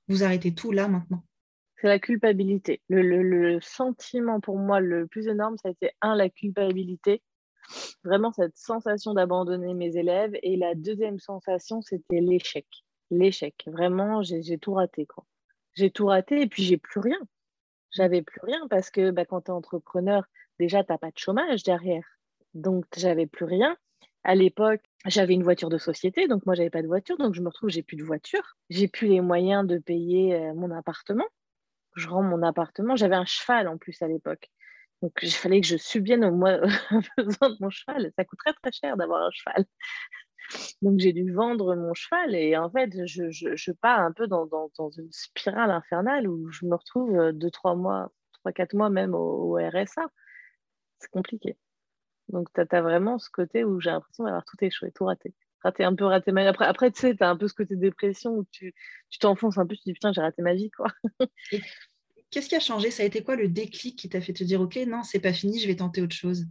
vous 0.07 0.23
arrêtez 0.23 0.53
tout 0.53 0.71
là 0.71 0.87
maintenant? 0.87 1.23
C'est 1.79 1.87
la 1.87 1.97
culpabilité. 1.97 2.81
Le, 2.89 3.59
sentiment 3.59 4.39
pour 4.39 4.59
moi 4.59 4.79
le 4.79 5.07
plus 5.07 5.27
énorme, 5.27 5.57
ça 5.57 5.69
a 5.69 5.71
été 5.71 5.91
un, 6.01 6.15
la 6.15 6.29
culpabilité, 6.29 7.23
vraiment 8.03 8.31
cette 8.31 8.55
sensation 8.55 9.15
d'abandonner 9.15 9.73
mes 9.73 9.97
élèves. 9.97 10.37
Et 10.43 10.57
la 10.57 10.75
deuxième 10.75 11.17
sensation, 11.17 11.81
c'était 11.81 12.21
l'échec. 12.21 12.67
L'échec. 13.09 13.63
Vraiment, 13.65 14.21
j'ai 14.21 14.59
tout 14.59 14.73
raté. 14.73 15.07
J'ai 15.73 15.89
tout 15.89 16.05
raté 16.05 16.41
et 16.41 16.47
puis 16.47 16.63
j'ai 16.63 16.77
plus 16.77 16.99
rien. 16.99 17.19
J'avais 17.89 18.21
plus 18.21 18.41
rien 18.43 18.67
parce 18.69 18.91
que 18.91 19.09
bah, 19.09 19.25
quand 19.25 19.41
tu 19.41 19.47
es 19.47 19.53
entrepreneur, 19.53 20.23
déjà, 20.59 20.83
tu 20.83 20.91
n'as 20.91 20.99
pas 20.99 21.09
de 21.09 21.17
chômage 21.17 21.63
derrière 21.63 22.05
donc 22.53 22.85
j'avais 22.95 23.27
plus 23.27 23.45
rien. 23.45 23.77
À 24.23 24.35
l'époque, 24.35 24.81
j'avais 25.05 25.33
une 25.33 25.43
voiture 25.43 25.69
de 25.69 25.77
société, 25.77 26.27
donc 26.27 26.45
moi 26.45 26.53
j'avais 26.55 26.69
pas 26.69 26.83
de 26.83 26.87
voiture, 26.87 27.17
donc 27.17 27.33
je 27.33 27.41
me 27.41 27.47
retrouve 27.47 27.69
j'ai 27.69 27.83
plus 27.83 27.97
de 27.97 28.03
voiture, 28.03 28.55
j'ai 28.69 28.87
plus 28.87 29.07
les 29.07 29.21
moyens 29.21 29.65
de 29.65 29.79
payer 29.79 30.35
euh, 30.35 30.53
mon 30.53 30.71
appartement. 30.71 31.25
Je 31.95 32.07
rends 32.07 32.23
mon 32.23 32.43
appartement, 32.43 32.95
j'avais 32.95 33.15
un 33.15 33.25
cheval 33.25 33.67
en 33.67 33.77
plus 33.77 34.01
à 34.01 34.07
l'époque. 34.07 34.49
Donc 35.01 35.13
il 35.23 35.31
fallait 35.31 35.61
que 35.61 35.67
je 35.67 35.77
subvienne 35.77 36.23
au 36.23 36.31
moins 36.31 36.61
besoin 37.17 37.49
de 37.49 37.57
mon 37.59 37.69
cheval. 37.69 38.11
Ça 38.15 38.23
coûte 38.25 38.39
très 38.61 38.71
cher 38.71 38.95
d'avoir 38.97 39.23
un 39.23 39.31
cheval. 39.31 39.65
Donc 40.81 40.99
j'ai 40.99 41.13
dû 41.13 41.31
vendre 41.33 41.75
mon 41.75 41.93
cheval 41.93 42.35
et 42.35 42.57
en 42.57 42.69
fait 42.69 43.05
je, 43.05 43.29
je, 43.31 43.71
pars 43.71 43.99
un 43.99 44.11
peu 44.11 44.27
dans, 44.27 44.45
dans, 44.45 44.89
une 44.91 45.11
spirale 45.11 45.71
infernale 45.71 46.27
où 46.27 46.51
je 46.51 46.65
me 46.65 46.75
retrouve 46.75 47.17
euh, 47.17 47.31
deux, 47.31 47.51
trois 47.51 47.75
mois, 47.75 48.11
trois, 48.33 48.51
quatre 48.51 48.73
mois 48.73 48.89
même 48.89 49.15
au 49.15 49.55
RSA. 49.55 50.07
C'est 50.99 51.09
compliqué. 51.11 51.57
Donc, 52.29 52.47
tu 52.53 52.61
as, 52.61 52.81
vraiment 52.81 53.19
ce 53.19 53.29
côté 53.29 53.63
où 53.63 53.79
j'ai 53.79 53.89
l'impression 53.89 54.23
d'avoir 54.23 54.45
tout 54.45 54.57
échoué, 54.61 54.91
tout 54.91 55.05
raté. 55.05 55.33
raté 55.63 55.83
un 55.83 55.95
peu 55.95 56.05
raté 56.05 56.31
ma 56.31 56.43
vie. 56.43 56.47
Après, 56.47 56.65
après 56.65 56.91
tu 56.91 57.01
sais, 57.01 57.15
tu 57.15 57.23
as 57.23 57.29
un 57.29 57.37
peu 57.37 57.47
ce 57.47 57.53
côté 57.53 57.75
dépression 57.75 58.37
où 58.37 58.45
tu 58.51 58.73
t'enfonces 59.19 59.57
un 59.57 59.65
peu, 59.65 59.75
tu 59.75 59.81
te 59.81 59.89
dis 59.89 59.93
putain, 59.93 60.13
j'ai 60.13 60.21
raté 60.21 60.41
ma 60.41 60.53
vie. 60.53 60.71
quoi. 60.71 60.87
Qu'est-ce 62.31 62.47
qui 62.47 62.55
a 62.55 62.61
changé? 62.61 62.91
Ça 62.91 63.03
a 63.03 63.05
été 63.05 63.23
quoi 63.23 63.35
le 63.35 63.49
déclic 63.49 63.97
qui 63.97 64.07
t'a 64.07 64.21
fait 64.21 64.33
te 64.33 64.43
dire 64.45 64.61
ok, 64.61 64.77
non, 64.87 65.03
c'est 65.03 65.19
pas 65.19 65.33
fini, 65.33 65.59
je 65.59 65.67
vais 65.67 65.75
tenter 65.75 66.01
autre 66.01 66.15
chose? 66.15 66.45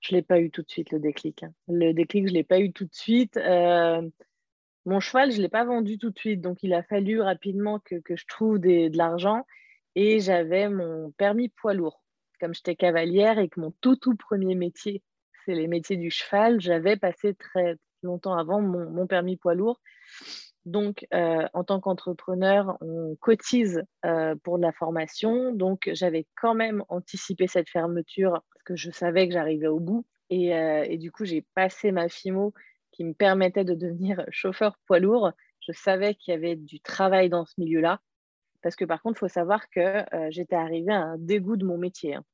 Je 0.00 0.14
ne 0.14 0.18
l'ai 0.18 0.22
pas 0.22 0.40
eu 0.40 0.50
tout 0.50 0.62
de 0.62 0.70
suite, 0.70 0.90
le 0.90 0.98
déclic. 0.98 1.44
Hein. 1.44 1.52
Le 1.68 1.92
déclic, 1.92 2.26
je 2.26 2.32
ne 2.32 2.38
l'ai 2.38 2.44
pas 2.44 2.58
eu 2.58 2.72
tout 2.72 2.84
de 2.84 2.94
suite. 2.94 3.36
Euh, 3.36 4.02
mon 4.84 4.98
cheval, 4.98 5.30
je 5.30 5.36
ne 5.36 5.42
l'ai 5.42 5.48
pas 5.48 5.64
vendu 5.64 5.96
tout 5.96 6.10
de 6.10 6.18
suite. 6.18 6.40
Donc, 6.40 6.62
il 6.62 6.74
a 6.74 6.82
fallu 6.82 7.20
rapidement 7.20 7.78
que, 7.78 8.00
je 8.08 8.24
trouve 8.26 8.58
de 8.58 8.96
l'argent. 8.96 9.46
Et 9.94 10.20
j'avais 10.20 10.68
mon 10.68 11.12
permis 11.12 11.50
poids 11.50 11.74
lourd. 11.74 12.01
Comme 12.42 12.54
j'étais 12.54 12.74
cavalière 12.74 13.38
et 13.38 13.48
que 13.48 13.60
mon 13.60 13.72
tout, 13.80 13.94
tout 13.94 14.16
premier 14.16 14.56
métier, 14.56 15.04
c'est 15.44 15.54
les 15.54 15.68
métiers 15.68 15.96
du 15.96 16.10
cheval, 16.10 16.60
j'avais 16.60 16.96
passé 16.96 17.34
très 17.34 17.76
longtemps 18.02 18.34
avant 18.34 18.60
mon, 18.60 19.06
permis 19.06 19.36
poids 19.36 19.54
lourd. 19.54 19.80
Donc, 20.64 21.06
euh, 21.14 21.46
en 21.52 21.62
tant 21.62 21.78
qu'entrepreneur, 21.78 22.78
on 22.80 23.14
cotise 23.20 23.84
euh, 24.04 24.34
pour 24.42 24.58
de 24.58 24.62
la 24.62 24.72
formation. 24.72 25.54
Donc, 25.54 25.88
j'avais 25.92 26.26
quand 26.34 26.56
même 26.56 26.82
anticipé 26.88 27.46
cette 27.46 27.70
fermeture 27.70 28.42
parce 28.52 28.64
que 28.64 28.74
je 28.74 28.90
savais 28.90 29.28
que 29.28 29.34
j'arrivais 29.34 29.68
au 29.68 29.78
bout. 29.78 30.04
Et, 30.28 30.52
euh, 30.52 30.84
et, 30.88 30.98
du 30.98 31.12
coup, 31.12 31.24
j'ai 31.24 31.46
passé 31.54 31.92
ma 31.92 32.08
FIMO 32.08 32.54
qui 32.90 33.04
me 33.04 33.14
permettait 33.14 33.64
de 33.64 33.74
devenir 33.74 34.26
chauffeur 34.32 34.76
poids 34.88 34.98
lourd. 34.98 35.30
Je 35.60 35.70
savais 35.70 36.16
qu'il 36.16 36.34
y 36.34 36.36
avait 36.36 36.56
du 36.56 36.80
travail 36.80 37.28
dans 37.28 37.44
ce 37.44 37.54
milieu-là. 37.58 38.00
Parce 38.62 38.76
que 38.76 38.84
par 38.84 39.02
contre, 39.02 39.18
il 39.18 39.20
faut 39.20 39.28
savoir 39.28 39.68
que 39.70 40.04
j'étais 40.30 40.56
arrivée 40.56 40.92
à 40.92 41.02
un 41.02 41.18
dégoût 41.18 41.56
de 41.56 41.64
mon 41.64 41.78
métier. 41.78 42.14
Hein 42.14 42.24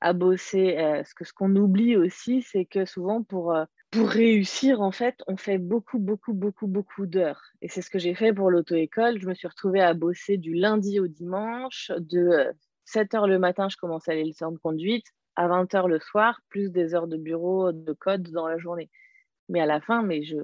à 0.00 0.12
bosser. 0.12 0.76
Euh, 0.78 1.02
ce 1.04 1.14
que 1.14 1.24
ce 1.24 1.32
qu'on 1.32 1.54
oublie 1.56 1.96
aussi, 1.96 2.42
c'est 2.42 2.64
que 2.64 2.84
souvent 2.84 3.22
pour 3.22 3.54
euh, 3.54 3.64
pour 3.90 4.08
réussir, 4.08 4.80
en 4.80 4.90
fait, 4.90 5.22
on 5.26 5.36
fait 5.36 5.58
beaucoup, 5.58 5.98
beaucoup, 5.98 6.34
beaucoup, 6.34 6.66
beaucoup 6.66 7.06
d'heures. 7.06 7.42
Et 7.62 7.68
c'est 7.68 7.82
ce 7.82 7.90
que 7.90 7.98
j'ai 7.98 8.14
fait 8.14 8.32
pour 8.32 8.50
l'auto-école. 8.50 9.20
Je 9.20 9.28
me 9.28 9.34
suis 9.34 9.48
retrouvée 9.48 9.80
à 9.80 9.94
bosser 9.94 10.36
du 10.36 10.54
lundi 10.54 11.00
au 11.00 11.06
dimanche. 11.06 11.92
De 11.98 12.52
7 12.84 13.14
euh, 13.14 13.18
heures 13.18 13.26
le 13.26 13.38
matin, 13.38 13.68
je 13.68 13.76
commençais 13.76 14.10
à 14.10 14.14
aller 14.14 14.24
le 14.24 14.32
centre 14.32 14.54
de 14.54 14.58
conduite, 14.58 15.06
à 15.36 15.48
20 15.48 15.74
heures 15.74 15.88
le 15.88 16.00
soir, 16.00 16.40
plus 16.48 16.70
des 16.70 16.94
heures 16.94 17.06
de 17.06 17.16
bureau, 17.16 17.72
de 17.72 17.92
code 17.92 18.28
dans 18.30 18.48
la 18.48 18.58
journée. 18.58 18.90
Mais 19.48 19.60
à 19.60 19.66
la 19.66 19.80
fin, 19.80 20.02
mais 20.02 20.24
je, 20.24 20.36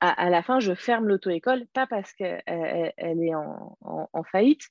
à, 0.00 0.30
la 0.30 0.42
fin, 0.42 0.60
je 0.60 0.74
ferme 0.74 1.08
l'auto-école, 1.08 1.66
pas 1.72 1.86
parce 1.86 2.12
qu'elle 2.12 2.42
elle 2.46 3.22
est 3.22 3.34
en, 3.34 4.22
faillite, 4.30 4.68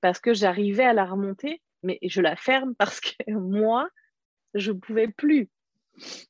parce 0.00 0.18
que 0.18 0.34
j'arrivais 0.34 0.84
à 0.84 0.92
la 0.92 1.04
remonter 1.04 1.62
mais 1.84 1.98
je 2.02 2.20
la 2.20 2.34
ferme 2.34 2.74
parce 2.78 3.00
que 3.00 3.30
moi, 3.30 3.88
je 4.54 4.72
ne 4.72 4.78
pouvais 4.78 5.08
plus. 5.08 5.48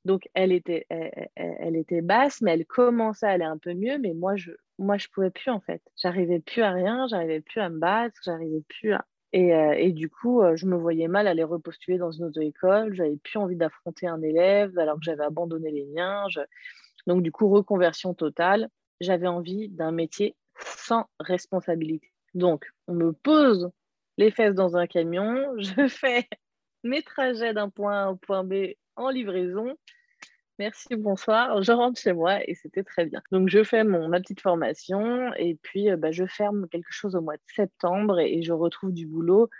Donc, 0.04 0.28
elle 0.34 0.52
était, 0.52 0.86
basse, 2.02 2.42
mais 2.42 2.52
elle 2.52 2.66
commençait 2.66 3.26
à 3.26 3.30
aller 3.30 3.44
un 3.44 3.56
peu 3.56 3.72
mieux, 3.72 3.96
mais 3.98 4.12
moi, 4.12 4.36
je 4.36 4.50
moi, 4.76 4.98
je 4.98 5.06
pouvais 5.08 5.30
plus, 5.30 5.50
en 5.50 5.60
fait. 5.60 5.80
J'arrivais 6.02 6.40
plus 6.40 6.60
à 6.60 6.72
rien, 6.72 7.06
j'arrivais 7.06 7.40
plus 7.40 7.60
à 7.60 7.68
me 7.68 7.78
battre, 7.78 8.16
j'arrivais 8.24 8.62
plus 8.68 8.92
à... 8.92 9.04
Et, 9.32 9.54
euh, 9.54 9.90
du 9.92 10.10
coup, 10.10 10.42
euh, 10.42 10.56
je 10.56 10.66
me 10.66 10.76
voyais 10.76 11.06
mal 11.06 11.28
aller 11.28 11.44
repostuler 11.44 11.96
dans 11.96 12.10
une 12.10 12.24
auto-école, 12.24 12.92
j'avais 12.94 13.16
plus 13.16 13.38
envie 13.38 13.56
d'affronter 13.56 14.08
un 14.08 14.20
élève 14.20 14.76
alors 14.78 14.96
que 14.96 15.04
j'avais 15.04 15.22
abandonné 15.22 15.70
les 15.70 15.86
miens. 15.86 16.26
Donc, 17.06 17.22
du 17.22 17.32
coup, 17.32 17.48
reconversion 17.48 18.14
totale. 18.14 18.68
J'avais 19.00 19.26
envie 19.26 19.68
d'un 19.68 19.92
métier 19.92 20.36
sans 20.58 21.06
responsabilité. 21.20 22.12
Donc, 22.34 22.66
on 22.86 22.94
me 22.94 23.12
pose 23.12 23.70
les 24.16 24.30
fesses 24.30 24.54
dans 24.54 24.76
un 24.76 24.86
camion, 24.86 25.54
je 25.58 25.88
fais 25.88 26.28
mes 26.82 27.02
trajets 27.02 27.54
d'un 27.54 27.70
point 27.70 28.04
A 28.04 28.10
au 28.10 28.16
point 28.16 28.44
B 28.44 28.74
en 28.96 29.08
livraison. 29.08 29.76
Merci, 30.60 30.94
bonsoir. 30.94 31.62
Je 31.62 31.72
rentre 31.72 32.00
chez 32.00 32.12
moi 32.12 32.38
et 32.48 32.54
c'était 32.54 32.84
très 32.84 33.06
bien. 33.06 33.20
Donc, 33.32 33.48
je 33.48 33.64
fais 33.64 33.82
mon, 33.82 34.08
ma 34.08 34.20
petite 34.20 34.40
formation 34.40 35.34
et 35.34 35.56
puis 35.56 35.90
euh, 35.90 35.96
bah, 35.96 36.12
je 36.12 36.26
ferme 36.26 36.68
quelque 36.68 36.92
chose 36.92 37.16
au 37.16 37.20
mois 37.20 37.36
de 37.36 37.42
septembre 37.46 38.20
et, 38.20 38.42
je 38.42 38.52
retrouve 38.52 38.92
du 38.92 39.06
boulot. 39.06 39.50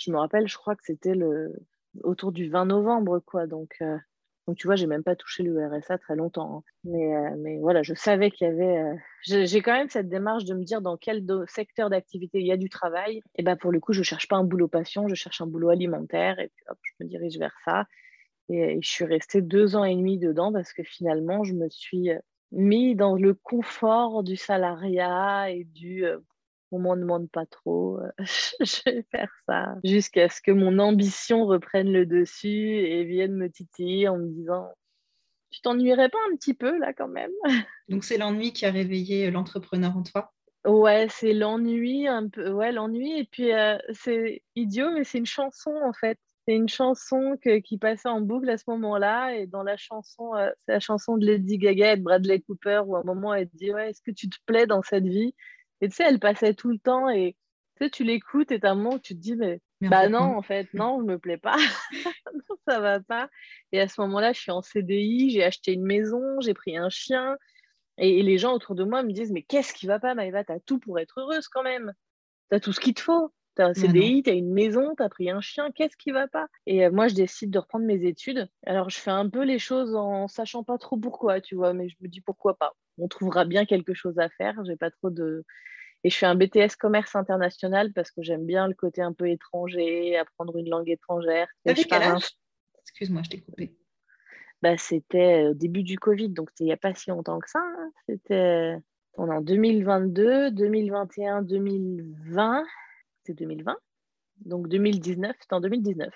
Je 0.00 0.10
me 0.10 0.18
rappelle, 0.18 0.48
je 0.48 0.56
crois 0.56 0.74
que 0.74 0.82
c'était 0.84 1.14
le 1.14 1.54
autour 2.02 2.32
du 2.32 2.48
20 2.48 2.66
novembre, 2.66 3.20
quoi. 3.20 3.46
Donc, 3.46 3.76
euh, 3.80 3.96
donc, 4.50 4.56
tu 4.56 4.66
vois, 4.66 4.74
j'ai 4.74 4.88
même 4.88 5.04
pas 5.04 5.14
touché 5.14 5.44
le 5.44 5.64
RSA 5.64 5.98
très 5.98 6.16
longtemps. 6.16 6.56
Hein. 6.56 6.62
Mais, 6.82 7.14
euh, 7.14 7.36
mais 7.38 7.58
voilà, 7.58 7.84
je 7.84 7.94
savais 7.94 8.32
qu'il 8.32 8.48
y 8.48 8.50
avait. 8.50 8.78
Euh, 8.80 8.96
j'ai 9.22 9.62
quand 9.62 9.74
même 9.74 9.88
cette 9.88 10.08
démarche 10.08 10.44
de 10.44 10.54
me 10.54 10.64
dire 10.64 10.80
dans 10.80 10.96
quel 10.96 11.24
secteur 11.46 11.88
d'activité 11.88 12.40
il 12.40 12.46
y 12.48 12.50
a 12.50 12.56
du 12.56 12.68
travail. 12.68 13.22
Et 13.36 13.44
ben 13.44 13.54
pour 13.54 13.70
le 13.70 13.78
coup, 13.78 13.92
je 13.92 14.02
cherche 14.02 14.26
pas 14.26 14.34
un 14.34 14.42
boulot 14.42 14.66
passion, 14.66 15.06
je 15.06 15.14
cherche 15.14 15.40
un 15.40 15.46
boulot 15.46 15.68
alimentaire. 15.68 16.40
Et 16.40 16.48
puis 16.48 16.64
hop, 16.68 16.78
je 16.82 17.04
me 17.04 17.08
dirige 17.08 17.38
vers 17.38 17.54
ça. 17.64 17.84
Et, 18.48 18.80
je 18.82 18.90
suis 18.90 19.04
restée 19.04 19.40
deux 19.40 19.76
ans 19.76 19.84
et 19.84 19.94
demi 19.94 20.18
dedans 20.18 20.52
parce 20.52 20.72
que 20.72 20.82
finalement, 20.82 21.44
je 21.44 21.54
me 21.54 21.68
suis 21.68 22.10
euh, 22.10 22.18
mis 22.50 22.96
dans 22.96 23.14
le 23.14 23.34
confort 23.34 24.24
du 24.24 24.34
salariat 24.34 25.48
et 25.52 25.62
du 25.62 26.04
on 26.72 26.78
m'en 26.80 26.96
demande 26.96 27.30
pas 27.30 27.46
trop, 27.46 27.98
euh, 27.98 28.10
je 28.60 28.80
vais 28.90 29.04
faire 29.10 29.30
ça 29.46 29.74
jusqu'à 29.84 30.28
ce 30.28 30.40
que 30.42 30.50
mon 30.52 30.78
ambition 30.78 31.46
reprenne 31.46 31.92
le 31.92 32.06
dessus 32.06 32.48
et 32.76 33.04
vienne 33.04 33.34
me 33.34 33.50
titiller 33.50 34.08
en 34.08 34.18
me 34.18 34.28
disant 34.28 34.68
tu 35.50 35.60
t'ennuierais 35.62 36.08
pas 36.10 36.18
un 36.32 36.36
petit 36.36 36.54
peu 36.54 36.78
là 36.78 36.92
quand 36.92 37.08
même 37.08 37.32
Donc 37.88 38.04
c'est 38.04 38.18
l'ennui 38.18 38.52
qui 38.52 38.66
a 38.66 38.70
réveillé 38.70 39.30
l'entrepreneur 39.30 39.96
en 39.96 40.02
toi? 40.02 40.32
Ouais, 40.66 41.06
c'est 41.10 41.32
l'ennui 41.32 42.06
un 42.06 42.28
peu, 42.28 42.50
ouais 42.50 42.70
l'ennui 42.70 43.18
et 43.18 43.24
puis 43.24 43.52
euh, 43.52 43.78
c'est 43.94 44.42
idiot 44.56 44.90
mais 44.92 45.04
c'est 45.04 45.18
une 45.18 45.26
chanson 45.26 45.70
en 45.84 45.92
fait. 45.94 46.18
C'est 46.46 46.54
une 46.54 46.68
chanson 46.68 47.38
qui 47.64 47.78
passait 47.78 48.08
en 48.08 48.20
boucle 48.20 48.48
à 48.50 48.58
ce 48.58 48.64
moment-là 48.68 49.34
et 49.36 49.46
dans 49.46 49.62
la 49.62 49.76
chanson, 49.76 50.34
euh, 50.34 50.50
c'est 50.58 50.72
la 50.72 50.80
chanson 50.80 51.16
de 51.16 51.24
Lady 51.26 51.58
Gaga 51.58 51.92
et 51.92 51.96
de 51.96 52.02
Bradley 52.02 52.40
Cooper 52.40 52.82
où 52.86 52.96
à 52.96 53.00
un 53.00 53.04
moment 53.04 53.34
elle 53.34 53.48
dit 53.54 53.72
ouais 53.72 53.90
est-ce 53.90 54.02
que 54.02 54.10
tu 54.10 54.28
te 54.28 54.36
plais 54.46 54.66
dans 54.66 54.82
cette 54.82 55.04
vie? 55.04 55.34
Et 55.80 55.88
tu 55.88 55.96
sais, 55.96 56.04
elle 56.04 56.18
passait 56.18 56.54
tout 56.54 56.70
le 56.70 56.78
temps 56.78 57.08
et 57.08 57.36
tu 57.76 57.84
sais, 57.84 57.90
tu 57.90 58.04
l'écoutes 58.04 58.52
et 58.52 58.60
t'as 58.60 58.70
un 58.70 58.74
moment 58.74 58.94
où 58.96 58.98
tu 58.98 59.14
te 59.14 59.20
dis, 59.20 59.36
mais, 59.36 59.60
bah 59.80 60.08
non, 60.08 60.36
en 60.36 60.42
fait, 60.42 60.68
non, 60.74 61.00
je 61.00 61.06
me 61.06 61.18
plais 61.18 61.38
pas. 61.38 61.56
non, 62.34 62.56
ça 62.68 62.80
va 62.80 63.00
pas. 63.00 63.30
Et 63.72 63.80
à 63.80 63.88
ce 63.88 64.00
moment-là, 64.02 64.32
je 64.32 64.40
suis 64.40 64.50
en 64.50 64.60
CDI, 64.60 65.30
j'ai 65.30 65.42
acheté 65.42 65.72
une 65.72 65.84
maison, 65.84 66.40
j'ai 66.40 66.54
pris 66.54 66.76
un 66.76 66.90
chien. 66.90 67.36
Et, 67.96 68.22
les 68.22 68.38
gens 68.38 68.52
autour 68.52 68.74
de 68.74 68.84
moi 68.84 69.02
me 69.02 69.12
disent, 69.12 69.32
mais 69.32 69.42
qu'est-ce 69.42 69.72
qui 69.72 69.86
va 69.86 69.98
pas, 69.98 70.14
Maëva? 70.14 70.44
T'as 70.44 70.60
tout 70.60 70.78
pour 70.78 70.98
être 70.98 71.20
heureuse 71.20 71.48
quand 71.48 71.62
même. 71.62 71.92
T'as 72.50 72.60
tout 72.60 72.72
ce 72.72 72.80
qu'il 72.80 72.94
te 72.94 73.00
faut. 73.00 73.32
T'as 73.56 73.66
un 73.66 73.74
CDI, 73.74 74.22
t'as 74.22 74.34
une 74.34 74.52
maison, 74.52 74.94
t'as 74.96 75.08
pris 75.08 75.28
un 75.28 75.40
chien, 75.40 75.70
qu'est-ce 75.72 75.96
qui 75.96 76.12
va 76.12 76.28
pas? 76.28 76.46
Et 76.66 76.86
euh, 76.86 76.90
moi, 76.90 77.08
je 77.08 77.14
décide 77.14 77.50
de 77.50 77.58
reprendre 77.58 77.84
mes 77.84 78.06
études. 78.06 78.48
Alors, 78.64 78.90
je 78.90 78.98
fais 78.98 79.10
un 79.10 79.28
peu 79.28 79.42
les 79.42 79.58
choses 79.58 79.94
en 79.94 80.28
sachant 80.28 80.62
pas 80.62 80.78
trop 80.78 80.96
pourquoi, 80.96 81.40
tu 81.40 81.56
vois, 81.56 81.74
mais 81.74 81.88
je 81.88 81.96
me 82.00 82.08
dis 82.08 82.20
pourquoi 82.20 82.56
pas. 82.56 82.74
On 83.00 83.08
trouvera 83.08 83.44
bien 83.44 83.64
quelque 83.64 83.94
chose 83.94 84.18
à 84.18 84.28
faire. 84.28 84.62
J'ai 84.64 84.76
pas 84.76 84.90
trop 84.90 85.10
de. 85.10 85.44
Et 86.02 86.10
je 86.10 86.16
fais 86.16 86.26
un 86.26 86.34
BTS 86.34 86.76
commerce 86.78 87.14
international 87.14 87.92
parce 87.92 88.10
que 88.10 88.22
j'aime 88.22 88.46
bien 88.46 88.68
le 88.68 88.74
côté 88.74 89.02
un 89.02 89.12
peu 89.12 89.28
étranger, 89.28 90.16
apprendre 90.16 90.56
une 90.56 90.70
langue 90.70 90.88
étrangère. 90.88 91.48
Avec 91.66 91.86
quel 91.86 92.02
âge? 92.02 92.30
Excuse-moi, 92.82 93.22
je 93.24 93.30
t'ai 93.30 93.40
coupé. 93.40 93.76
Bah, 94.62 94.76
c'était 94.78 95.48
au 95.48 95.54
début 95.54 95.82
du 95.82 95.98
Covid, 95.98 96.30
donc 96.30 96.50
il 96.58 96.66
n'y 96.66 96.72
a 96.72 96.76
pas 96.76 96.94
si 96.94 97.10
longtemps 97.10 97.38
que 97.38 97.48
ça. 97.48 97.60
Hein. 97.60 97.92
C'était 98.06 98.76
en 99.16 99.40
2022, 99.40 100.50
2021, 100.50 101.42
2020 101.42 102.64
c'est 103.24 103.34
2020. 103.34 103.76
Donc 104.46 104.68
2019, 104.68 105.36
c'est 105.38 105.52
en 105.52 105.60
2019 105.60 106.08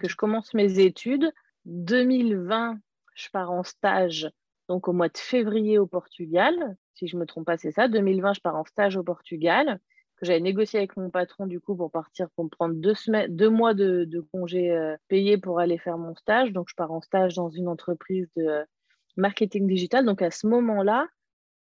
que 0.00 0.08
je 0.08 0.16
commence 0.16 0.54
mes 0.54 0.78
études. 0.78 1.32
2020, 1.64 2.78
je 3.14 3.28
pars 3.30 3.50
en 3.50 3.62
stage 3.62 4.30
donc 4.70 4.86
au 4.86 4.92
mois 4.92 5.08
de 5.08 5.18
février 5.18 5.80
au 5.80 5.88
Portugal. 5.88 6.54
Si 6.94 7.08
je 7.08 7.16
ne 7.16 7.22
me 7.22 7.26
trompe 7.26 7.44
pas, 7.44 7.58
c'est 7.58 7.72
ça. 7.72 7.88
2020, 7.88 8.34
je 8.34 8.40
pars 8.40 8.54
en 8.54 8.64
stage 8.64 8.96
au 8.96 9.02
Portugal 9.02 9.80
que 10.16 10.26
j'avais 10.26 10.38
négocié 10.38 10.78
avec 10.78 10.96
mon 10.96 11.10
patron 11.10 11.46
du 11.46 11.58
coup 11.58 11.74
pour 11.74 11.90
partir 11.90 12.30
pour 12.36 12.44
me 12.44 12.50
prendre 12.50 12.76
deux, 12.76 12.94
semaines, 12.94 13.34
deux 13.34 13.48
mois 13.48 13.74
de, 13.74 14.04
de 14.04 14.20
congés 14.20 14.70
euh, 14.70 14.96
payés 15.08 15.38
pour 15.38 15.58
aller 15.58 15.76
faire 15.76 15.98
mon 15.98 16.14
stage. 16.14 16.52
Donc 16.52 16.68
je 16.68 16.76
pars 16.76 16.92
en 16.92 17.00
stage 17.00 17.34
dans 17.34 17.50
une 17.50 17.66
entreprise 17.66 18.28
de 18.36 18.44
euh, 18.44 18.64
marketing 19.16 19.66
digital. 19.66 20.04
Donc 20.04 20.22
à 20.22 20.30
ce 20.30 20.46
moment-là, 20.46 21.08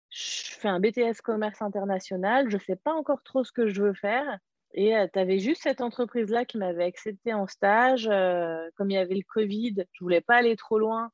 je 0.09 0.53
fais 0.53 0.69
un 0.69 0.79
BTS 0.79 1.19
commerce 1.21 1.61
international. 1.61 2.49
Je 2.49 2.55
ne 2.55 2.61
sais 2.61 2.77
pas 2.77 2.93
encore 2.93 3.21
trop 3.23 3.43
ce 3.43 3.51
que 3.51 3.67
je 3.67 3.81
veux 3.81 3.95
faire. 3.95 4.39
Et 4.75 4.95
euh, 4.95 5.07
tu 5.11 5.19
avais 5.19 5.39
juste 5.39 5.63
cette 5.63 5.81
entreprise-là 5.81 6.45
qui 6.45 6.57
m'avait 6.57 6.85
accepté 6.85 7.33
en 7.33 7.47
stage. 7.47 8.07
Euh, 8.09 8.69
comme 8.77 8.91
il 8.91 8.93
y 8.93 8.97
avait 8.97 9.15
le 9.15 9.25
Covid, 9.27 9.83
je 9.91 10.03
voulais 10.05 10.21
pas 10.21 10.35
aller 10.35 10.55
trop 10.55 10.79
loin. 10.79 11.11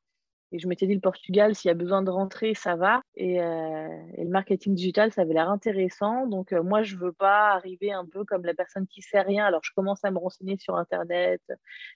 Et 0.52 0.58
je 0.58 0.66
m'étais 0.66 0.86
dit, 0.86 0.94
le 0.94 1.00
Portugal, 1.00 1.54
s'il 1.54 1.68
y 1.68 1.72
a 1.72 1.74
besoin 1.74 2.02
de 2.02 2.10
rentrer, 2.10 2.54
ça 2.54 2.76
va. 2.76 3.02
Et, 3.16 3.40
euh, 3.40 3.88
le 4.18 4.28
marketing 4.28 4.74
digital, 4.74 5.12
ça 5.12 5.22
avait 5.22 5.34
l'air 5.34 5.48
intéressant. 5.48 6.26
Donc, 6.26 6.52
moi, 6.52 6.82
je 6.82 6.96
ne 6.96 7.00
veux 7.00 7.12
pas 7.12 7.52
arriver 7.52 7.92
un 7.92 8.06
peu 8.06 8.24
comme 8.24 8.44
la 8.44 8.54
personne 8.54 8.86
qui 8.86 9.00
ne 9.00 9.04
sait 9.04 9.20
rien. 9.20 9.46
Alors, 9.46 9.60
je 9.62 9.70
commence 9.74 10.04
à 10.04 10.10
me 10.10 10.18
renseigner 10.18 10.56
sur 10.58 10.76
Internet, 10.76 11.40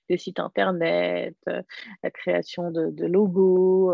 des 0.08 0.18
sites 0.18 0.38
Internet, 0.38 1.36
la 1.46 2.10
création 2.10 2.70
de, 2.70 2.90
de 2.90 3.06
logos, 3.06 3.92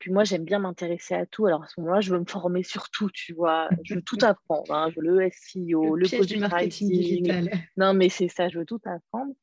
puis 0.00 0.10
moi, 0.10 0.24
j'aime 0.24 0.44
bien 0.44 0.58
m'intéresser 0.58 1.14
à 1.14 1.26
tout. 1.26 1.46
Alors 1.46 1.62
à 1.62 1.66
ce 1.68 1.78
moment-là, 1.80 2.00
je 2.00 2.10
veux 2.10 2.18
me 2.18 2.24
former 2.24 2.62
sur 2.62 2.88
tout, 2.88 3.10
tu 3.10 3.34
vois. 3.34 3.68
Je 3.84 3.94
veux 3.94 4.02
tout 4.02 4.16
apprendre. 4.22 4.72
Hein. 4.74 4.88
Je 4.90 4.98
veux 4.98 5.06
le 5.06 5.30
SEO, 5.30 5.94
le, 5.94 6.06
le 6.10 6.26
du 6.26 6.38
marketing 6.38 6.88
digital. 6.88 7.50
Non, 7.76 7.92
mais 7.92 8.08
c'est 8.08 8.28
ça, 8.28 8.48
je 8.48 8.58
veux 8.58 8.64
tout 8.64 8.80
apprendre. 8.84 9.34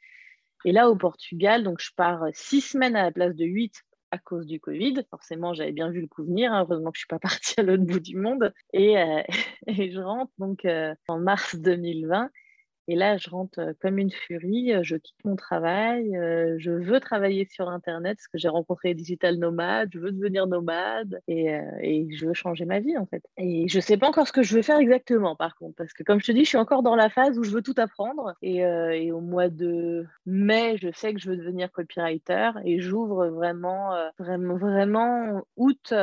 Et 0.66 0.72
là, 0.72 0.90
au 0.90 0.96
Portugal, 0.96 1.64
donc 1.64 1.80
je 1.80 1.92
pars 1.96 2.24
six 2.34 2.62
semaines 2.62 2.96
à 2.96 3.04
la 3.04 3.12
place 3.12 3.36
de 3.36 3.46
huit 3.46 3.84
à 4.12 4.18
cause 4.18 4.46
du 4.46 4.60
Covid. 4.60 5.04
Forcément, 5.10 5.54
j'avais 5.54 5.72
bien 5.72 5.90
vu 5.90 6.02
le 6.02 6.08
coup 6.08 6.24
venir. 6.24 6.52
Hein. 6.52 6.62
Heureusement 6.62 6.92
que 6.92 6.98
je 6.98 7.02
suis 7.02 7.08
pas 7.08 7.20
partie 7.20 7.60
à 7.60 7.64
l'autre 7.64 7.84
bout 7.84 8.00
du 8.00 8.16
monde. 8.16 8.54
Et, 8.74 8.98
euh, 8.98 9.22
je 9.68 10.00
rentre 10.00 10.32
donc 10.38 10.66
euh, 10.66 10.94
en 11.08 11.20
mars 11.20 11.56
2020 11.56 12.30
et 12.90 12.96
là, 12.96 13.18
je 13.18 13.30
rentre 13.30 13.60
euh, 13.60 13.74
comme 13.82 13.98
une 13.98 14.12
furie, 14.12 14.74
euh, 14.74 14.82
je 14.82 14.96
quitte 14.96 15.18
mon 15.26 15.36
travail, 15.36 16.16
euh, 16.16 16.56
je 16.58 16.72
veux 16.72 17.02
travailler 17.02 17.46
sur 17.52 17.70
Internet 17.70 18.18
parce 18.18 18.28
que 18.28 18.38
j'ai 18.38 18.48
rencontré 18.48 18.94
digital 18.94 19.38
nomades, 19.38 19.90
je 19.92 20.00
veux 20.00 20.12
devenir 20.14 20.48
nomade 20.48 21.20
et, 21.28 21.48
et, 21.82 22.08
je 22.16 22.26
veux 22.26 22.34
changer 22.34 22.64
ma 22.66 22.80
vie 22.80 22.98
en 22.98 23.06
fait. 23.06 23.24
Et 23.38 23.68
je 23.68 23.78
ne 23.78 23.82
sais 23.82 23.98
pas 23.98 24.08
encore 24.08 24.28
ce 24.28 24.32
que 24.32 24.42
je 24.42 24.56
veux 24.56 24.62
faire 24.62 24.80
exactement 24.80 25.36
par 25.36 25.58
contre, 25.58 25.76
parce 25.76 25.92
que 25.92 26.04
comme 26.04 26.22
je 26.22 26.28
te 26.28 26.32
dis, 26.32 26.46
je 26.46 26.50
suis 26.50 26.58
encore 26.58 26.82
dans 26.82 26.96
la 26.96 27.10
phase 27.10 27.38
où 27.38 27.44
je 27.44 27.52
veux 27.52 27.62
tout 27.62 27.76
apprendre. 27.78 28.34
Et, 28.42 28.58
et 28.60 29.12
au 29.12 29.20
mois 29.20 29.50
de 29.50 30.06
mai, 30.26 30.78
je 30.82 30.90
sais 30.94 31.14
que 31.14 31.20
je 31.20 31.30
veux 31.30 31.38
devenir 31.38 31.72
copywriter 31.72 32.52
et 32.64 32.80
j'ouvre 32.80 33.28
vraiment, 33.28 33.92
vraiment, 34.18 34.56
vraiment 34.56 35.42
août 35.58 35.94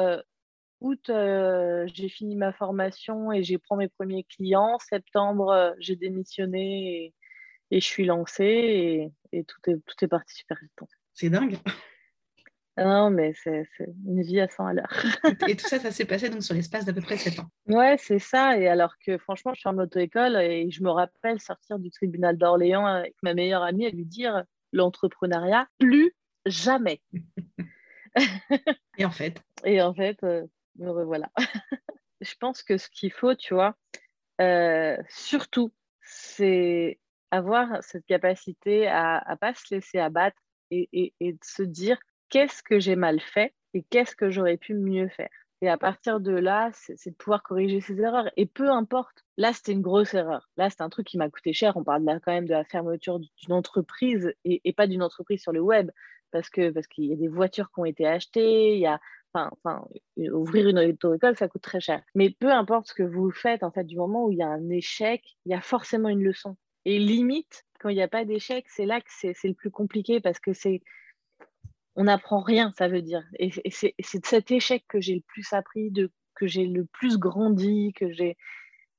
août, 0.85 1.09
euh, 1.09 1.89
j'ai 1.93 2.09
fini 2.09 2.37
ma 2.37 2.53
formation 2.53 3.33
et 3.33 3.43
j'ai 3.43 3.59
pris 3.59 3.77
mes 3.77 3.89
premiers 3.89 4.25
clients. 4.25 4.79
Septembre, 4.79 5.51
euh, 5.51 5.73
j'ai 5.79 5.97
démissionné 5.97 7.15
et, 7.71 7.81
je 7.81 7.85
suis 7.85 8.05
lancée 8.05 9.11
et, 9.33 9.45
tout, 9.45 9.71
est, 9.71 9.77
tout 9.85 10.05
est 10.05 10.09
parti 10.09 10.35
super 10.35 10.59
vite. 10.61 10.71
C'est 11.13 11.31
dingue. 11.31 11.57
Ah 12.77 12.85
non, 12.85 13.11
mais 13.11 13.33
c'est 13.35 13.69
une 14.05 14.23
vie 14.23 14.41
à 14.41 14.49
100 14.49 14.67
à 14.67 14.73
l'heure. 14.75 14.93
et 15.49 15.57
tout 15.57 15.67
ça, 15.67 15.79
ça 15.79 15.93
s'est 15.93 16.05
passé 16.05 16.29
donc 16.29 16.43
sur 16.43 16.55
l'espace 16.55 16.85
d'à 16.85 16.93
peu 16.93 17.01
près 17.01 17.17
7 17.17 17.39
ans. 17.39 17.49
Ouais, 17.69 17.97
c'est 17.99 18.19
ça. 18.19 18.59
Et 18.59 18.67
alors 18.67 18.95
que 18.99 19.17
franchement, 19.17 19.55
je 19.55 19.61
suis 19.61 19.69
en 19.69 19.79
auto-école 19.79 20.37
et 20.37 20.69
je 20.71 20.83
me 20.83 20.91
rappelle 20.91 21.41
sortir 21.41 21.79
du 21.79 21.91
tribunal 21.91 22.37
d'Orléans 22.37 22.85
avec 22.85 23.15
ma 23.23 23.33
meilleure 23.33 23.63
amie 23.63 23.87
et 23.87 23.93
lui 23.93 24.05
dire 24.05 24.43
l'entrepreneuriat, 24.73 25.69
plus 25.79 26.15
jamais. 26.47 27.01
et 28.99 29.05
en 29.05 29.11
fait? 29.11 29.41
Et 29.65 29.81
en 29.81 29.95
fait, 29.95 30.19
euh, 30.25 30.45
me 30.77 30.91
revoilà. 30.91 31.31
je 32.21 32.35
pense 32.41 32.63
que 32.63 32.79
ce 32.79 32.89
qu'il 32.89 33.13
faut, 33.13 33.35
tu 33.35 33.55
vois, 33.55 33.77
euh, 34.41 34.97
surtout, 35.09 35.73
c'est 36.03 36.99
avoir 37.31 37.83
cette 37.83 38.07
capacité 38.07 38.87
à 38.87 39.25
ne 39.29 39.37
pas 39.37 39.55
se 39.55 39.75
laisser 39.75 39.99
abattre 39.99 40.37
et, 40.71 41.13
de 41.21 41.39
se 41.43 41.63
dire 41.63 41.99
qu'est-ce 42.29 42.63
que 42.63 42.79
j'ai 42.79 42.97
mal 42.97 43.21
fait 43.21 43.55
et 43.75 43.83
qu'est-ce 43.91 44.17
que 44.17 44.31
j'aurais 44.31 44.57
pu 44.57 44.75
mieux 44.75 45.09
faire. 45.09 45.31
Et 45.61 45.69
à 45.69 45.79
partir 45.79 46.21
de 46.21 46.33
là, 46.33 46.71
c'est 46.73 47.11
de 47.11 47.15
pouvoir 47.15 47.43
corriger 47.43 47.81
ses 47.81 47.99
erreurs. 48.01 48.31
Et 48.37 48.45
peu 48.45 48.71
importe, 48.71 49.25
là, 49.37 49.53
c'était 49.53 49.73
une 49.73 49.81
grosse 49.81 50.13
erreur. 50.15 50.49
Là, 50.57 50.69
c'est 50.69 50.83
un 50.83 50.91
truc 50.91 51.07
qui 51.07 51.17
m'a 51.17 51.31
coûté 51.31 51.53
cher. 51.53 51.77
On 51.77 51.85
parle 51.85 52.05
là 52.05 52.21
quand 52.21 52.33
même 52.33 52.47
de 52.47 52.53
la 52.53 52.65
fermeture 52.65 53.19
d'une 53.19 53.53
entreprise 53.53 54.35
et, 54.45 54.73
pas 54.75 54.87
d'une 54.87 55.03
entreprise 55.03 55.41
sur 55.41 55.53
le 55.53 55.61
web 55.61 55.91
parce 56.33 56.51
que 56.51 56.71
parce 56.71 56.87
qu'il 56.89 57.05
y 57.05 57.13
a 57.13 57.17
des 57.17 57.29
voitures 57.29 57.71
qui 57.71 57.81
ont 57.81 57.85
été 57.85 58.07
achetées, 58.07 58.75
il 58.75 58.81
y 58.81 58.87
a 58.87 59.01
Enfin, 59.35 59.85
ouvrir 60.17 60.69
une 60.69 60.79
auto-école, 60.79 61.37
ça 61.37 61.49
coûte 61.49 61.63
très 61.63 61.81
cher. 61.81 62.03
Mais 62.15 62.31
peu 62.31 62.53
importe 62.53 62.89
ce 62.89 62.95
que 62.95 63.03
vous 63.03 63.33
faites, 63.33 63.65
en 63.65 63.73
fait, 63.73 63.85
du 63.85 63.97
moment 63.97 64.27
où 64.27 64.33
il 64.33 64.39
y 64.39 64.43
a 64.43 64.49
un 64.49 64.69
échec, 64.69 65.25
il 65.45 65.51
y 65.51 65.55
a 65.55 65.61
forcément 65.61 66.09
une 66.09 66.23
leçon. 66.23 66.57
Et 66.85 67.01
limite, 67.01 67.65
quand 67.81 67.89
il 67.89 67.97
n'y 67.97 68.03
a 68.03 68.09
pas 68.09 68.25
d'échec, 68.25 68.65
c'est 68.69 68.87
là 68.87 69.01
que 69.01 69.11
c'est 69.11 69.35
le 69.43 69.55
plus 69.55 69.71
compliqué 69.71 70.21
parce 70.21 70.39
que 70.39 70.53
c'est. 70.53 70.83
On 71.97 72.05
n'apprend 72.05 72.41
rien, 72.41 72.73
ça 72.79 72.89
veut 72.89 73.03
dire. 73.03 73.25
Et, 73.39 73.51
c'est 73.71 73.95
de 73.99 74.27
cet 74.27 74.51
échec 74.51 74.85
que 74.89 75.01
j'ai 75.01 75.15
le 75.17 75.23
plus 75.27 75.53
appris, 75.53 75.91
de, 75.91 76.13
que 76.35 76.47
j'ai 76.47 76.67
le 76.67 76.85
plus 76.85 77.19
grandi, 77.19 77.93
que 77.95 78.13
j'ai. 78.13 78.37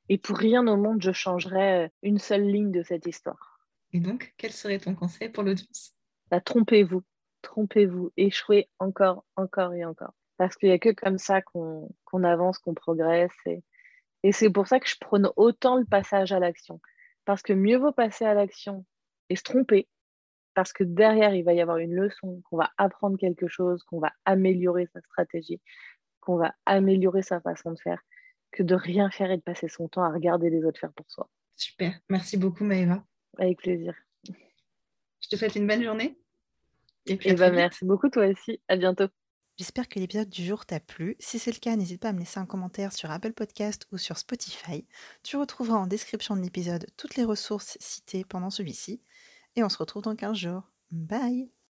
Et 0.09 0.17
pour 0.17 0.37
rien 0.37 0.67
au 0.67 0.77
monde, 0.77 1.01
je 1.01 1.11
changerais 1.11 1.91
une 2.03 2.19
seule 2.19 2.45
ligne 2.45 2.71
de 2.71 2.83
cette 2.83 3.05
histoire. 3.05 3.59
Et 3.91 3.99
donc, 3.99 4.33
quel 4.37 4.51
serait 4.51 4.79
ton 4.79 4.95
conseil 4.95 5.29
pour 5.29 5.43
l'audience? 5.43 5.95
Bah, 6.29 6.41
Trompez-vous, 6.41 7.03
trompez-vous, 7.41 8.11
échouez 8.17 8.69
encore, 8.79 9.25
encore 9.35 9.73
et 9.73 9.85
encore 9.85 10.13
parce 10.37 10.55
qu'il 10.55 10.69
n'y 10.69 10.75
a 10.75 10.79
que 10.79 10.89
comme 10.89 11.17
ça 11.17 11.41
qu'on 11.41 12.23
avance, 12.23 12.57
qu'on 12.59 12.73
progresse. 12.73 13.35
Et, 13.45 13.63
et 14.23 14.31
c'est 14.31 14.49
pour 14.49 14.67
ça 14.67 14.79
que 14.79 14.87
je 14.87 14.97
prône 14.99 15.29
autant 15.35 15.77
le 15.77 15.85
passage 15.85 16.31
à 16.31 16.39
l'action. 16.39 16.81
Parce 17.25 17.41
que 17.41 17.53
mieux 17.53 17.77
vaut 17.77 17.91
passer 17.91 18.25
à 18.25 18.33
l'action 18.33 18.85
et 19.29 19.35
se 19.35 19.43
tromper, 19.43 19.87
parce 20.53 20.73
que 20.73 20.83
derrière, 20.83 21.33
il 21.35 21.43
va 21.43 21.53
y 21.53 21.61
avoir 21.61 21.77
une 21.77 21.93
leçon, 21.93 22.41
qu'on 22.49 22.57
va 22.57 22.71
apprendre 22.77 23.17
quelque 23.17 23.47
chose, 23.47 23.83
qu'on 23.83 23.99
va 23.99 24.11
améliorer 24.25 24.87
sa 24.93 25.01
stratégie, 25.01 25.61
qu'on 26.21 26.37
va 26.37 26.55
améliorer 26.65 27.21
sa 27.21 27.41
façon 27.41 27.71
de 27.71 27.79
faire, 27.79 28.01
que 28.51 28.63
de 28.63 28.75
rien 28.75 29.09
faire 29.11 29.31
et 29.31 29.37
de 29.37 29.41
passer 29.41 29.67
son 29.67 29.87
temps 29.87 30.03
à 30.03 30.11
regarder 30.11 30.49
les 30.49 30.63
autres 30.63 30.79
faire 30.79 30.93
pour 30.93 31.09
soi. 31.09 31.29
Super. 31.55 31.93
Merci 32.09 32.37
beaucoup, 32.37 32.63
Maëva. 32.63 33.03
Avec 33.37 33.59
plaisir. 33.59 33.93
Je 35.21 35.29
te 35.29 35.35
souhaite 35.35 35.55
une 35.55 35.67
bonne 35.67 35.83
journée. 35.83 36.17
Et, 37.05 37.17
puis 37.17 37.29
et 37.29 37.33
bah, 37.33 37.51
merci 37.51 37.85
beaucoup, 37.85 38.09
toi 38.09 38.27
aussi. 38.27 38.61
À 38.67 38.75
bientôt. 38.77 39.07
J'espère 39.57 39.87
que 39.87 39.99
l'épisode 39.99 40.29
du 40.29 40.45
jour 40.45 40.65
t'a 40.65 40.81
plu. 40.81 41.15
Si 41.19 41.39
c'est 41.39 41.53
le 41.53 41.59
cas, 41.59 41.77
n'hésite 41.77 42.01
pas 42.01 42.09
à 42.09 42.13
me 42.13 42.19
laisser 42.19 42.39
un 42.39 42.45
commentaire 42.45 42.91
sur 42.91 43.09
Apple 43.09 43.31
Podcast 43.31 43.87
ou 43.93 43.97
sur 43.97 44.17
Spotify. 44.17 44.85
Tu 45.23 45.37
retrouveras 45.37 45.77
en 45.77 45.87
description 45.87 46.35
de 46.35 46.41
l'épisode 46.41 46.87
toutes 46.97 47.15
les 47.15 47.23
ressources 47.23 47.77
citées 47.79 48.25
pendant 48.25 48.49
celui-ci. 48.49 49.01
Et 49.55 49.63
on 49.63 49.69
se 49.69 49.77
retrouve 49.77 50.03
dans 50.03 50.15
15 50.15 50.37
jours. 50.37 50.63
Bye 50.91 51.54